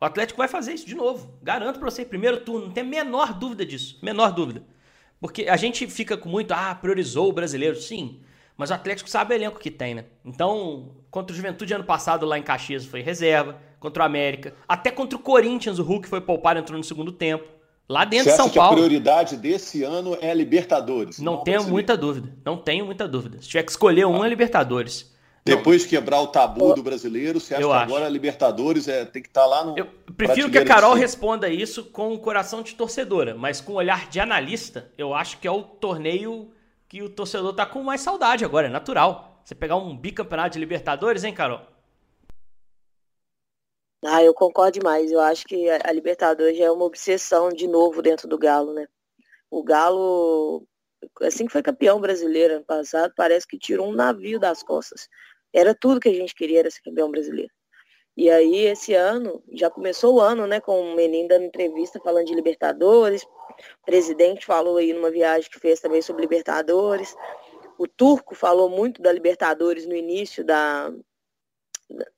O 0.00 0.04
Atlético 0.04 0.38
vai 0.38 0.48
fazer 0.48 0.72
isso 0.72 0.86
de 0.86 0.94
novo. 0.94 1.34
Garanto 1.42 1.78
para 1.78 1.90
você, 1.90 2.04
primeiro 2.04 2.40
turno, 2.40 2.66
não 2.66 2.72
tem 2.72 2.82
a 2.82 2.86
menor 2.86 3.34
dúvida 3.34 3.66
disso, 3.66 3.98
menor 4.02 4.32
dúvida. 4.32 4.62
Porque 5.20 5.42
a 5.48 5.56
gente 5.56 5.86
fica 5.86 6.16
com 6.16 6.28
muito, 6.28 6.52
ah, 6.52 6.74
priorizou 6.74 7.28
o 7.28 7.32
brasileiro, 7.32 7.76
sim. 7.76 8.20
Mas 8.56 8.70
o 8.70 8.74
Atlético 8.74 9.10
sabe 9.10 9.34
o 9.34 9.36
elenco 9.36 9.58
que 9.58 9.70
tem, 9.70 9.94
né? 9.94 10.06
Então, 10.24 10.90
contra 11.10 11.34
o 11.34 11.36
Juventude 11.36 11.74
ano 11.74 11.84
passado 11.84 12.24
lá 12.24 12.38
em 12.38 12.42
Caxias 12.42 12.86
foi 12.86 13.02
reserva, 13.02 13.58
contra 13.78 14.02
o 14.02 14.06
América, 14.06 14.54
até 14.66 14.90
contra 14.90 15.18
o 15.18 15.20
Corinthians, 15.20 15.78
o 15.78 15.82
Hulk 15.82 16.08
foi 16.08 16.20
poupado, 16.20 16.58
entrou 16.58 16.78
no 16.78 16.84
segundo 16.84 17.12
tempo. 17.12 17.44
Lá 17.88 18.04
dentro 18.04 18.30
de 18.30 18.36
São 18.36 18.48
Paulo. 18.48 18.70
a 18.70 18.74
prioridade 18.76 19.36
desse 19.36 19.82
ano 19.82 20.16
é 20.20 20.30
a 20.30 20.34
Libertadores. 20.34 21.18
Não, 21.18 21.32
não 21.34 21.44
tenho 21.44 21.64
muita 21.64 21.96
dúvida. 21.96 22.32
Não 22.44 22.56
tenho 22.56 22.86
muita 22.86 23.08
dúvida. 23.08 23.42
Se 23.42 23.48
tiver 23.48 23.64
que 23.64 23.70
escolher 23.72 24.06
um, 24.06 24.24
é 24.24 24.28
Libertadores. 24.28 25.09
Depois 25.44 25.86
quebrar 25.86 26.20
o 26.20 26.26
tabu 26.26 26.74
do 26.74 26.82
brasileiro, 26.82 27.40
você 27.40 27.54
acha 27.54 27.62
eu 27.62 27.68
que 27.68 27.74
acho. 27.74 27.84
agora 27.84 28.06
a 28.06 28.08
Libertadores 28.08 28.86
é, 28.86 29.04
tem 29.04 29.22
que 29.22 29.28
estar 29.28 29.42
tá 29.42 29.46
lá 29.46 29.64
no. 29.64 29.78
Eu 29.78 29.86
prefiro 30.16 30.50
que 30.50 30.58
a 30.58 30.64
Carol 30.64 30.94
responda 30.94 31.48
isso 31.48 31.84
com 31.84 32.12
o 32.12 32.18
coração 32.18 32.62
de 32.62 32.74
torcedora, 32.74 33.34
mas 33.34 33.60
com 33.60 33.72
o 33.72 33.76
olhar 33.76 34.08
de 34.08 34.20
analista, 34.20 34.90
eu 34.98 35.14
acho 35.14 35.38
que 35.38 35.48
é 35.48 35.50
o 35.50 35.62
torneio 35.62 36.50
que 36.88 37.02
o 37.02 37.08
torcedor 37.08 37.54
tá 37.54 37.64
com 37.64 37.82
mais 37.82 38.00
saudade 38.00 38.44
agora, 38.44 38.66
é 38.66 38.70
natural. 38.70 39.40
Você 39.44 39.54
pegar 39.54 39.76
um 39.76 39.96
bicampeonato 39.96 40.50
de 40.50 40.58
Libertadores, 40.58 41.24
hein, 41.24 41.32
Carol? 41.32 41.60
Ah, 44.04 44.22
eu 44.22 44.32
concordo 44.32 44.78
demais. 44.78 45.10
Eu 45.10 45.20
acho 45.20 45.44
que 45.44 45.68
a 45.68 45.92
Libertadores 45.92 46.56
já 46.56 46.64
é 46.66 46.70
uma 46.70 46.84
obsessão 46.84 47.48
de 47.50 47.66
novo 47.66 48.02
dentro 48.02 48.26
do 48.28 48.38
Galo, 48.38 48.72
né? 48.72 48.86
O 49.50 49.62
Galo, 49.62 50.66
assim 51.22 51.46
que 51.46 51.52
foi 51.52 51.62
campeão 51.62 52.00
brasileiro 52.00 52.56
ano 52.56 52.64
passado, 52.64 53.12
parece 53.16 53.46
que 53.46 53.58
tirou 53.58 53.88
um 53.88 53.94
navio 53.94 54.38
das 54.38 54.62
costas. 54.62 55.08
Era 55.52 55.74
tudo 55.74 56.00
que 56.00 56.08
a 56.08 56.14
gente 56.14 56.34
queria, 56.34 56.60
era 56.60 56.70
ser 56.70 56.82
campeão 56.82 57.10
brasileiro. 57.10 57.52
E 58.16 58.28
aí, 58.28 58.66
esse 58.66 58.92
ano, 58.94 59.42
já 59.52 59.70
começou 59.70 60.16
o 60.16 60.20
ano, 60.20 60.46
né, 60.46 60.60
com 60.60 60.80
o 60.80 60.94
menino 60.94 61.28
dando 61.28 61.44
entrevista 61.44 62.00
falando 62.00 62.26
de 62.26 62.34
Libertadores. 62.34 63.22
O 63.22 63.86
presidente 63.86 64.44
falou 64.44 64.76
aí 64.76 64.92
numa 64.92 65.10
viagem 65.10 65.50
que 65.50 65.58
fez 65.58 65.80
também 65.80 66.02
sobre 66.02 66.22
Libertadores. 66.22 67.16
O 67.78 67.86
Turco 67.86 68.34
falou 68.34 68.68
muito 68.68 69.00
da 69.00 69.12
Libertadores 69.12 69.86
no 69.86 69.94
início 69.94 70.44
da. 70.44 70.92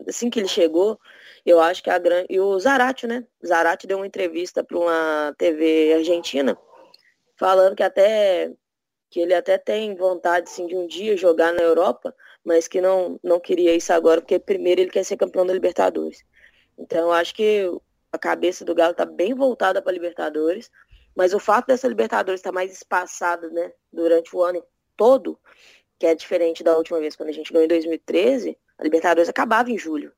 Assim 0.07 0.29
que 0.29 0.41
ele 0.41 0.49
chegou, 0.49 0.99
eu 1.47 1.61
acho 1.61 1.83
que 1.83 1.89
a 1.89 1.99
grande. 1.99 2.27
E 2.29 2.41
o 2.41 2.59
Zarate, 2.59 3.07
né? 3.07 3.25
Zarate 3.47 3.87
deu 3.87 3.99
uma 3.99 4.07
entrevista 4.07 4.65
para 4.65 4.79
uma 4.79 5.35
TV 5.39 5.95
argentina, 5.95 6.59
falando 7.37 7.77
que 7.77 7.83
até 7.83 8.53
que 9.13 9.21
ele 9.21 9.35
até 9.35 9.59
tem 9.59 9.95
vontade 9.95 10.49
sim, 10.49 10.67
de 10.67 10.75
um 10.75 10.87
dia 10.87 11.19
jogar 11.19 11.53
na 11.53 11.61
Europa, 11.61 12.17
mas 12.43 12.67
que 12.67 12.81
não, 12.81 13.21
não 13.23 13.39
queria 13.39 13.77
isso 13.77 13.93
agora, 13.93 14.23
porque 14.23 14.39
primeiro 14.39 14.81
ele 14.81 14.91
quer 14.91 15.05
ser 15.05 15.19
campeão 15.19 15.45
da 15.45 15.53
Libertadores. 15.53 16.25
Então 16.79 17.09
eu 17.09 17.13
acho 17.13 17.35
que 17.35 17.71
a 18.11 18.19
cabeça 18.19 18.65
do 18.65 18.75
Galo 18.75 18.93
está 18.93 19.05
bem 19.05 19.35
voltada 19.35 19.83
para 19.83 19.93
a 19.93 19.93
Libertadores, 19.93 20.71
mas 21.15 21.35
o 21.35 21.39
fato 21.39 21.67
dessa 21.67 21.87
Libertadores 21.87 22.41
estar 22.41 22.53
tá 22.53 22.55
mais 22.55 22.73
espaçada 22.73 23.51
né, 23.51 23.71
durante 23.93 24.35
o 24.35 24.43
ano 24.43 24.65
todo, 24.97 25.39
que 25.99 26.07
é 26.07 26.15
diferente 26.15 26.65
da 26.65 26.75
última 26.75 26.99
vez, 26.99 27.15
quando 27.15 27.29
a 27.29 27.33
gente 27.33 27.53
ganhou 27.53 27.67
em 27.67 27.69
2013, 27.69 28.57
a 28.79 28.83
Libertadores 28.83 29.29
acabava 29.29 29.71
em 29.71 29.77
julho. 29.77 30.11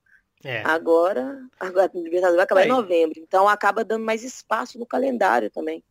É. 0.45 0.63
Agora, 0.63 1.37
agora 1.59 1.91
a 1.93 1.99
Libertadores 1.99 2.37
vai 2.37 2.45
acabar 2.45 2.65
em 2.65 2.69
novembro, 2.69 3.19
então 3.19 3.49
acaba 3.49 3.85
dando 3.85 4.05
mais 4.05 4.23
espaço 4.23 4.79
no 4.79 4.87
calendário 4.87 5.51
também. 5.51 5.83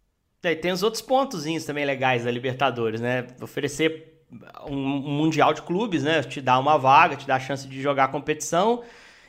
É, 0.44 0.52
e 0.52 0.56
tem 0.56 0.72
os 0.72 0.84
outros 0.84 1.02
pontos 1.02 1.46
também 1.66 1.86
legais 1.86 2.26
da 2.26 2.32
Libertadores, 2.32 3.00
né? 3.00 3.26
Oferecer 3.42 4.22
um, 4.70 4.76
mundial 4.76 5.54
de 5.54 5.62
clubes, 5.62 6.04
né? 6.04 6.22
Te 6.22 6.42
dá 6.42 6.60
uma 6.60 6.78
vaga, 6.78 7.16
te 7.16 7.26
dá 7.26 7.36
a 7.36 7.40
chance 7.40 7.68
de 7.68 7.82
jogar 7.82 8.06
a 8.06 8.08
competição 8.10 8.84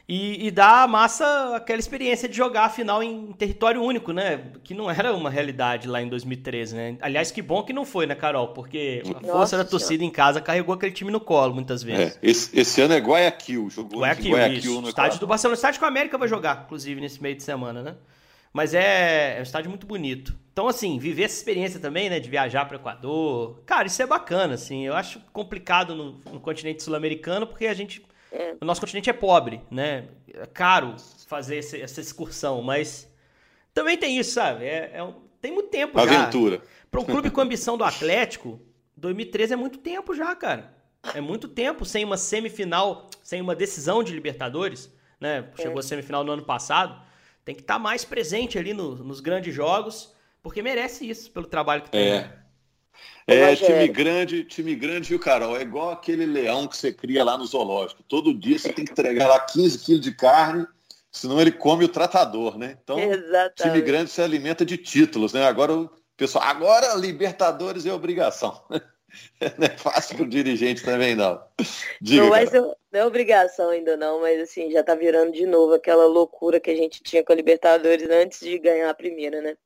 e, 0.09 0.47
e 0.47 0.51
dá 0.51 0.83
a 0.83 0.89
massa 0.89 1.57
aquela 1.57 1.79
experiência 1.79 2.29
de 2.29 2.37
jogar 2.37 2.65
a 2.65 2.69
final 2.69 3.03
em 3.03 3.33
território 3.33 3.83
único, 3.83 4.13
né? 4.13 4.53
Que 4.63 4.75
não 4.75 4.91
era 4.91 5.15
uma 5.15 5.31
realidade 5.31 5.89
lá 5.89 6.03
em 6.03 6.09
2013, 6.09 6.75
né? 6.75 6.97
Aliás, 7.01 7.31
que 7.31 7.41
bom 7.41 7.63
que 7.63 7.73
não 7.73 7.85
foi, 7.85 8.07
né, 8.07 8.15
Carol? 8.15 8.49
Porque 8.49 9.03
a 9.07 9.13
Nossa 9.13 9.27
força 9.27 9.57
da 9.57 9.65
torcida 9.65 9.99
senhora. 9.99 10.07
em 10.07 10.11
casa 10.11 10.41
carregou 10.41 10.75
aquele 10.75 10.93
time 10.93 11.11
no 11.11 11.21
colo 11.21 11.55
muitas 11.55 11.83
é, 11.83 11.87
vezes. 11.87 12.17
É, 12.17 12.19
esse, 12.23 12.59
esse, 12.59 12.81
ano 12.81 12.93
é 12.93 12.99
Guayaquil, 12.99 13.71
jogou 13.71 14.01
Guayaquil, 14.01 14.33
Guayaquil 14.33 14.73
isso. 14.73 14.81
no 14.81 14.89
estádio 14.89 15.21
do 15.21 15.27
Barcelona. 15.27 15.55
O 15.55 15.59
estádio 15.59 15.79
que 15.79 15.85
a 15.85 15.89
América 15.89 16.19
vai 16.19 16.29
jogar, 16.29 16.65
inclusive, 16.67 17.01
nesse 17.01 17.23
meio 17.23 17.37
de 17.37 17.43
semana, 17.43 17.83
né? 17.83 17.95
Mas 18.55 18.73
é, 18.73 19.37
é 19.37 19.41
um 19.41 19.43
estádio 19.43 19.69
muito 19.69 19.85
bonito. 19.85 20.39
Então, 20.53 20.69
assim, 20.69 20.97
viver 20.97 21.25
essa 21.25 21.37
experiência 21.37 21.81
também, 21.81 22.09
né, 22.09 22.21
de 22.21 22.31
viajar 22.31 22.65
para 22.67 22.77
o 22.77 22.81
Equador, 22.81 23.61
cara, 23.67 23.89
isso 23.89 24.01
é 24.01 24.07
bacana, 24.07 24.55
assim. 24.55 24.87
Eu 24.87 24.95
acho 24.95 25.19
complicado 25.33 25.97
no, 25.97 26.21
no 26.33 26.39
continente 26.39 26.81
sul-americano 26.81 27.49
porque 27.49 27.67
a 27.67 27.75
gente, 27.75 28.07
é. 28.31 28.55
o 28.61 28.65
nosso 28.65 28.81
continente 28.81 29.11
é 29.11 29.13
pobre, 29.13 29.61
né? 29.69 30.05
É 30.33 30.47
caro 30.47 30.95
fazer 31.27 31.57
esse, 31.57 31.81
essa 31.81 32.01
excursão, 32.01 32.63
mas 32.63 33.13
também 33.75 33.99
tem 33.99 34.17
isso, 34.17 34.31
sabe? 34.31 34.65
É, 34.65 34.93
é 34.95 35.03
um, 35.03 35.15
tem 35.41 35.51
muito 35.51 35.71
tempo 35.71 35.99
Aventura. 35.99 36.63
Para 36.89 37.01
um 37.01 37.05
clube 37.05 37.31
com 37.31 37.41
ambição 37.41 37.77
do 37.77 37.83
Atlético, 37.83 38.61
2013 38.97 39.55
é 39.55 39.57
muito 39.57 39.79
tempo 39.79 40.15
já, 40.15 40.33
cara. 40.37 40.73
É 41.13 41.21
muito 41.21 41.49
tempo 41.49 41.85
sem 41.85 42.05
uma 42.05 42.17
semifinal, 42.17 43.11
sem 43.21 43.41
uma 43.41 43.57
decisão 43.57 44.05
de 44.05 44.13
Libertadores, 44.13 44.95
né? 45.21 45.49
Chegou 45.57 45.79
é. 45.79 45.81
a 45.81 45.83
semifinal 45.83 46.23
no 46.23 46.31
ano 46.31 46.45
passado. 46.45 47.03
Tem 47.45 47.55
que 47.55 47.61
estar 47.61 47.75
tá 47.75 47.81
mais 47.81 48.05
presente 48.05 48.59
ali 48.59 48.73
no, 48.73 48.95
nos 48.97 49.21
grandes 49.21 49.55
jogos, 49.55 50.15
porque 50.43 50.63
merece 50.63 51.09
isso 51.09 51.31
pelo 51.31 51.47
trabalho 51.47 51.83
que 51.83 51.91
tem. 51.91 52.13
É. 52.13 52.45
É, 53.27 53.57
time 53.57 53.89
grande, 53.89 54.45
time 54.45 54.75
grande, 54.75 55.09
viu, 55.09 55.19
Carol? 55.19 55.57
É 55.57 55.63
igual 55.63 55.91
aquele 55.91 56.27
leão 56.27 56.67
que 56.69 56.77
você 56.77 56.93
cria 56.93 57.25
lá 57.25 57.39
no 57.39 57.47
zoológico. 57.47 58.03
Todo 58.03 58.35
dia 58.35 58.59
você 58.59 58.73
tem 58.73 58.85
que 58.85 58.93
entregar 58.93 59.29
lá 59.29 59.41
15 59.41 59.79
quilos 59.79 60.01
de 60.03 60.13
carne, 60.13 60.67
senão 61.11 61.41
ele 61.41 61.53
come 61.53 61.85
o 61.85 61.89
tratador, 61.89 62.59
né? 62.59 62.79
Então, 62.83 62.99
Exatamente. 62.99 63.63
time 63.63 63.81
grande 63.81 64.11
se 64.11 64.21
alimenta 64.21 64.65
de 64.65 64.77
títulos, 64.77 65.33
né? 65.33 65.47
Agora 65.47 65.73
o 65.73 65.91
pessoal, 66.17 66.45
agora 66.45 66.95
Libertadores 66.95 67.87
é 67.87 67.93
obrigação. 67.93 68.63
Não 69.59 69.67
é 69.67 69.77
fácil 69.77 70.17
para 70.17 70.25
o 70.25 70.29
dirigente 70.29 70.83
também, 70.85 71.15
não. 71.15 71.43
Diga, 72.01 72.23
não 72.23 72.31
vai 72.31 72.47
ser, 72.47 72.61
não 72.61 72.77
é 72.93 73.05
obrigação 73.07 73.71
ainda 73.71 73.97
não, 73.97 74.21
mas 74.21 74.41
assim, 74.41 74.71
já 74.71 74.83
tá 74.83 74.95
virando 74.95 75.33
de 75.33 75.47
novo 75.47 75.75
aquela 75.75 76.07
loucura 76.07 76.61
que 76.61 76.71
a 76.71 76.77
gente 76.77 77.03
tinha 77.03 77.23
com 77.23 77.33
a 77.33 77.37
Libertadores 77.37 78.09
antes 78.09 78.41
de 78.41 78.59
ganhar 78.59 78.91
a 78.91 78.95
primeira, 78.95 79.41
né? 79.41 79.57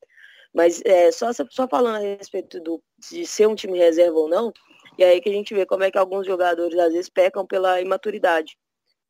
Mas 0.53 0.83
é, 0.85 1.13
só, 1.13 1.31
só 1.33 1.69
falando 1.69 1.97
a 1.97 2.17
respeito 2.17 2.61
do, 2.61 2.83
de 2.99 3.27
ser 3.27 3.47
um 3.47 3.55
time 3.55 3.79
reserva 3.79 4.19
ou 4.19 4.29
não, 4.29 4.53
e 4.97 5.05
aí 5.05 5.21
que 5.21 5.29
a 5.29 5.33
gente 5.33 5.55
vê 5.55 5.65
como 5.65 5.85
é 5.85 5.91
que 5.91 5.99
alguns 5.99 6.27
jogadores 6.27 6.79
às 6.79 6.93
vezes 6.93 7.09
pecam 7.09 7.47
pela 7.47 7.81
imaturidade. 7.81 8.59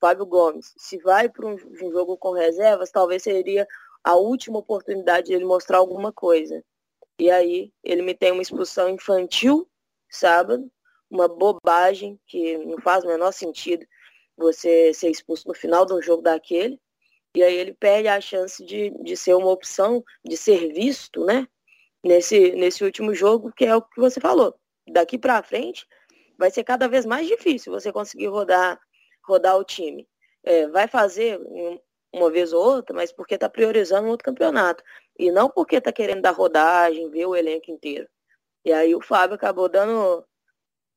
Fábio 0.00 0.26
Gomes, 0.26 0.74
se 0.76 0.98
vai 0.98 1.28
para 1.28 1.46
um, 1.46 1.56
um 1.82 1.90
jogo 1.90 2.16
com 2.16 2.32
reservas, 2.32 2.90
talvez 2.90 3.22
seria 3.22 3.66
a 4.04 4.14
última 4.14 4.58
oportunidade 4.58 5.28
de 5.28 5.34
ele 5.34 5.44
mostrar 5.44 5.78
alguma 5.78 6.12
coisa. 6.12 6.62
E 7.18 7.30
aí 7.30 7.72
ele 7.82 8.02
me 8.02 8.14
tem 8.14 8.30
uma 8.30 8.42
expulsão 8.42 8.88
infantil 8.88 9.68
sábado, 10.10 10.70
uma 11.10 11.28
bobagem 11.28 12.18
que 12.26 12.58
não 12.58 12.78
faz 12.78 13.04
o 13.04 13.08
menor 13.08 13.32
sentido 13.32 13.86
você 14.36 14.94
ser 14.94 15.10
expulso 15.10 15.48
no 15.48 15.54
final 15.54 15.84
de 15.84 15.92
um 15.92 16.00
jogo 16.00 16.22
daquele. 16.22 16.80
E 17.34 17.42
aí 17.42 17.54
ele 17.54 17.74
perde 17.74 18.08
a 18.08 18.20
chance 18.20 18.64
de, 18.64 18.90
de 19.02 19.16
ser 19.16 19.34
uma 19.34 19.50
opção, 19.50 20.02
de 20.24 20.36
ser 20.36 20.72
visto, 20.72 21.24
né? 21.24 21.46
Nesse, 22.02 22.52
nesse 22.52 22.84
último 22.84 23.12
jogo, 23.12 23.52
que 23.52 23.66
é 23.66 23.74
o 23.74 23.82
que 23.82 24.00
você 24.00 24.20
falou. 24.20 24.54
Daqui 24.88 25.18
para 25.18 25.42
frente, 25.42 25.86
vai 26.38 26.50
ser 26.50 26.64
cada 26.64 26.88
vez 26.88 27.04
mais 27.04 27.26
difícil 27.26 27.72
você 27.72 27.92
conseguir 27.92 28.28
rodar, 28.28 28.80
rodar 29.24 29.58
o 29.58 29.64
time. 29.64 30.08
É, 30.44 30.68
vai 30.68 30.86
fazer 30.86 31.38
uma 32.12 32.30
vez 32.30 32.52
ou 32.52 32.64
outra, 32.64 32.94
mas 32.94 33.12
porque 33.12 33.34
está 33.34 33.48
priorizando 33.48 34.06
um 34.06 34.10
outro 34.10 34.24
campeonato. 34.24 34.82
E 35.18 35.30
não 35.32 35.50
porque 35.50 35.76
está 35.76 35.92
querendo 35.92 36.22
dar 36.22 36.30
rodagem, 36.30 37.10
ver 37.10 37.26
o 37.26 37.36
elenco 37.36 37.70
inteiro. 37.70 38.08
E 38.68 38.72
aí 38.72 38.94
o 38.94 39.00
Fábio 39.00 39.34
acabou 39.34 39.66
dando, 39.66 40.22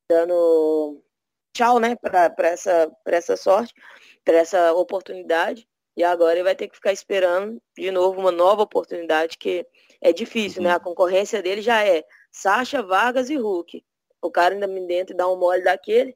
dando 0.10 1.02
tchau, 1.56 1.80
né, 1.80 1.96
para 1.96 2.30
essa, 2.50 2.92
essa 3.06 3.38
sorte, 3.38 3.74
para 4.26 4.36
essa 4.36 4.74
oportunidade. 4.74 5.66
E 5.96 6.04
agora 6.04 6.34
ele 6.34 6.44
vai 6.44 6.54
ter 6.54 6.68
que 6.68 6.76
ficar 6.76 6.92
esperando 6.92 7.62
de 7.78 7.90
novo 7.90 8.20
uma 8.20 8.30
nova 8.30 8.64
oportunidade, 8.64 9.38
que 9.38 9.66
é 10.02 10.12
difícil, 10.12 10.62
né? 10.62 10.68
uhum. 10.68 10.74
né? 10.74 10.78
A 10.82 10.84
concorrência 10.84 11.42
dele 11.42 11.62
já 11.62 11.82
é 11.82 12.04
Sacha, 12.30 12.84
Vargas 12.84 13.30
e 13.30 13.38
Hulk. 13.38 13.82
O 14.22 14.30
cara 14.30 14.54
ainda 14.54 14.68
me 14.68 14.86
dentro 14.86 15.14
e 15.14 15.18
dá 15.18 15.26
um 15.30 15.38
mole 15.38 15.64
daquele. 15.64 16.14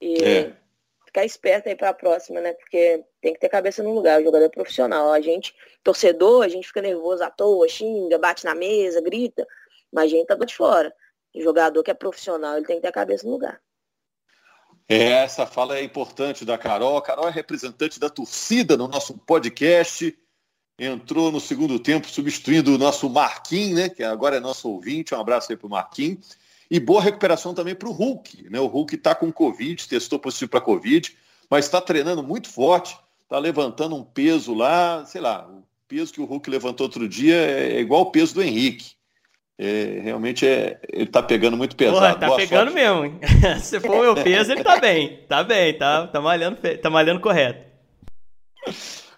E 0.00 0.22
é. 0.22 0.56
ficar 1.04 1.24
esperto 1.24 1.68
aí 1.68 1.74
para 1.74 1.88
a 1.88 1.94
próxima, 1.94 2.40
né? 2.40 2.52
Porque 2.52 3.04
tem 3.20 3.34
que 3.34 3.40
ter 3.40 3.48
cabeça 3.48 3.82
no 3.82 3.92
lugar, 3.92 4.20
o 4.20 4.24
jogador 4.24 4.44
é 4.44 4.48
profissional. 4.48 5.10
A 5.10 5.20
gente, 5.20 5.52
torcedor, 5.82 6.44
a 6.44 6.48
gente 6.48 6.68
fica 6.68 6.80
nervoso 6.80 7.24
à 7.24 7.30
toa, 7.30 7.68
xinga, 7.68 8.18
bate 8.18 8.44
na 8.44 8.54
mesa, 8.54 9.00
grita, 9.00 9.44
mas 9.92 10.04
a 10.04 10.08
gente 10.08 10.26
tá 10.26 10.34
de 10.34 10.54
fora. 10.54 10.92
O 11.34 11.42
jogador 11.42 11.82
que 11.82 11.90
é 11.90 11.94
profissional, 11.94 12.56
ele 12.56 12.66
tem 12.66 12.76
que 12.76 12.82
ter 12.82 12.88
a 12.88 12.92
cabeça 12.92 13.26
no 13.26 13.32
lugar. 13.32 13.60
É, 14.88 15.24
essa 15.24 15.46
fala 15.46 15.78
é 15.78 15.82
importante 15.82 16.44
da 16.44 16.58
Carol. 16.58 16.96
A 16.96 17.02
Carol 17.02 17.28
é 17.28 17.30
representante 17.30 18.00
da 18.00 18.10
torcida 18.10 18.76
no 18.76 18.88
nosso 18.88 19.16
podcast. 19.18 20.16
Entrou 20.78 21.30
no 21.30 21.40
segundo 21.40 21.78
tempo 21.78 22.08
substituindo 22.08 22.74
o 22.74 22.78
nosso 22.78 23.08
Marquinhos, 23.08 23.78
né? 23.78 23.88
Que 23.88 24.02
agora 24.02 24.36
é 24.36 24.40
nosso 24.40 24.68
ouvinte. 24.68 25.14
Um 25.14 25.20
abraço 25.20 25.52
aí 25.52 25.56
para 25.56 25.66
o 25.66 25.70
Marquinhos. 25.70 26.36
E 26.70 26.80
boa 26.80 27.02
recuperação 27.02 27.54
também 27.54 27.74
para 27.74 27.88
o 27.88 27.92
Hulk. 27.92 28.48
Né? 28.50 28.58
O 28.58 28.66
Hulk 28.66 28.94
está 28.94 29.14
com 29.14 29.30
Covid, 29.30 29.86
testou 29.86 30.18
positivo 30.18 30.50
para 30.50 30.60
Covid, 30.60 31.14
mas 31.50 31.66
está 31.66 31.82
treinando 31.82 32.22
muito 32.22 32.48
forte, 32.48 32.98
está 33.22 33.38
levantando 33.38 33.94
um 33.94 34.02
peso 34.02 34.54
lá, 34.54 35.04
sei 35.04 35.20
lá, 35.20 35.46
o 35.46 35.62
peso 35.86 36.14
que 36.14 36.20
o 36.20 36.24
Hulk 36.24 36.48
levantou 36.48 36.86
outro 36.86 37.06
dia 37.06 37.36
é 37.36 37.78
igual 37.78 38.00
o 38.00 38.10
peso 38.10 38.34
do 38.34 38.42
Henrique. 38.42 38.94
É, 39.58 40.00
realmente 40.02 40.46
é, 40.46 40.80
ele 40.88 41.06
tá 41.06 41.22
pegando 41.22 41.56
muito 41.56 41.76
pesado. 41.76 42.00
Porra, 42.00 42.14
tá 42.14 42.26
Boa 42.26 42.38
pegando 42.38 42.70
sorte. 42.70 42.74
mesmo. 42.74 43.04
Hein? 43.04 43.20
Se 43.60 43.78
for 43.78 43.96
o 43.96 44.00
meu 44.00 44.14
peso, 44.14 44.52
ele 44.52 44.64
tá 44.64 44.80
bem. 44.80 45.24
Tá 45.28 45.44
bem, 45.44 45.76
tá, 45.76 46.06
tá, 46.06 46.20
malhando, 46.20 46.58
tá 46.80 46.90
malhando 46.90 47.20
correto. 47.20 47.64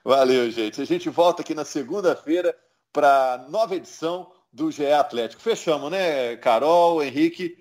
Valeu, 0.05 0.51
gente. 0.51 0.83
A 0.83 0.85
gente 0.85 1.09
volta 1.09 1.43
aqui 1.43 1.55
na 1.55 1.65
segunda-feira 1.65 2.55
para 2.93 3.47
nova 3.49 3.75
edição 3.75 4.31
do 4.53 4.71
GE 4.71 4.87
Atlético. 4.87 5.43
Fechamos, 5.43 5.91
né, 5.91 6.37
Carol, 6.37 7.03
Henrique? 7.03 7.57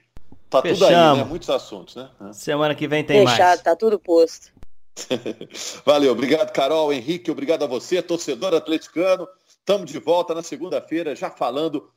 Tá 0.50 0.62
Fechamos. 0.62 0.88
tudo 0.88 0.96
aí, 0.96 1.18
né? 1.18 1.24
Muitos 1.24 1.50
assuntos, 1.50 1.96
né? 1.96 2.10
Semana 2.32 2.76
que 2.76 2.88
vem 2.88 3.04
tem 3.04 3.26
Fechado, 3.26 3.48
mais. 3.48 3.62
tá 3.62 3.76
tudo 3.76 3.98
posto. 3.98 4.52
Valeu, 5.86 6.12
obrigado, 6.12 6.52
Carol, 6.52 6.94
Henrique, 6.94 7.32
obrigado 7.32 7.64
a 7.64 7.68
você, 7.68 8.02
torcedor 8.02 8.54
atleticano. 8.54 9.28
Estamos 9.48 9.90
de 9.90 9.98
volta 9.98 10.36
na 10.36 10.44
segunda-feira, 10.44 11.16
já 11.16 11.32
falando 11.32 11.90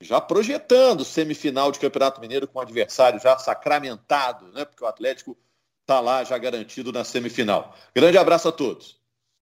já 0.00 0.20
projetando 0.20 1.04
semifinal 1.04 1.72
de 1.72 1.78
Campeonato 1.78 2.20
Mineiro 2.20 2.46
com 2.46 2.60
adversário 2.60 3.20
já 3.20 3.36
sacramentado, 3.38 4.48
né? 4.52 4.64
Porque 4.64 4.84
o 4.84 4.86
Atlético 4.86 5.36
está 5.80 6.00
lá 6.00 6.22
já 6.22 6.36
garantido 6.38 6.92
na 6.92 7.04
semifinal. 7.04 7.74
Grande 7.94 8.18
abraço 8.18 8.48
a 8.48 8.52
todos. 8.52 8.97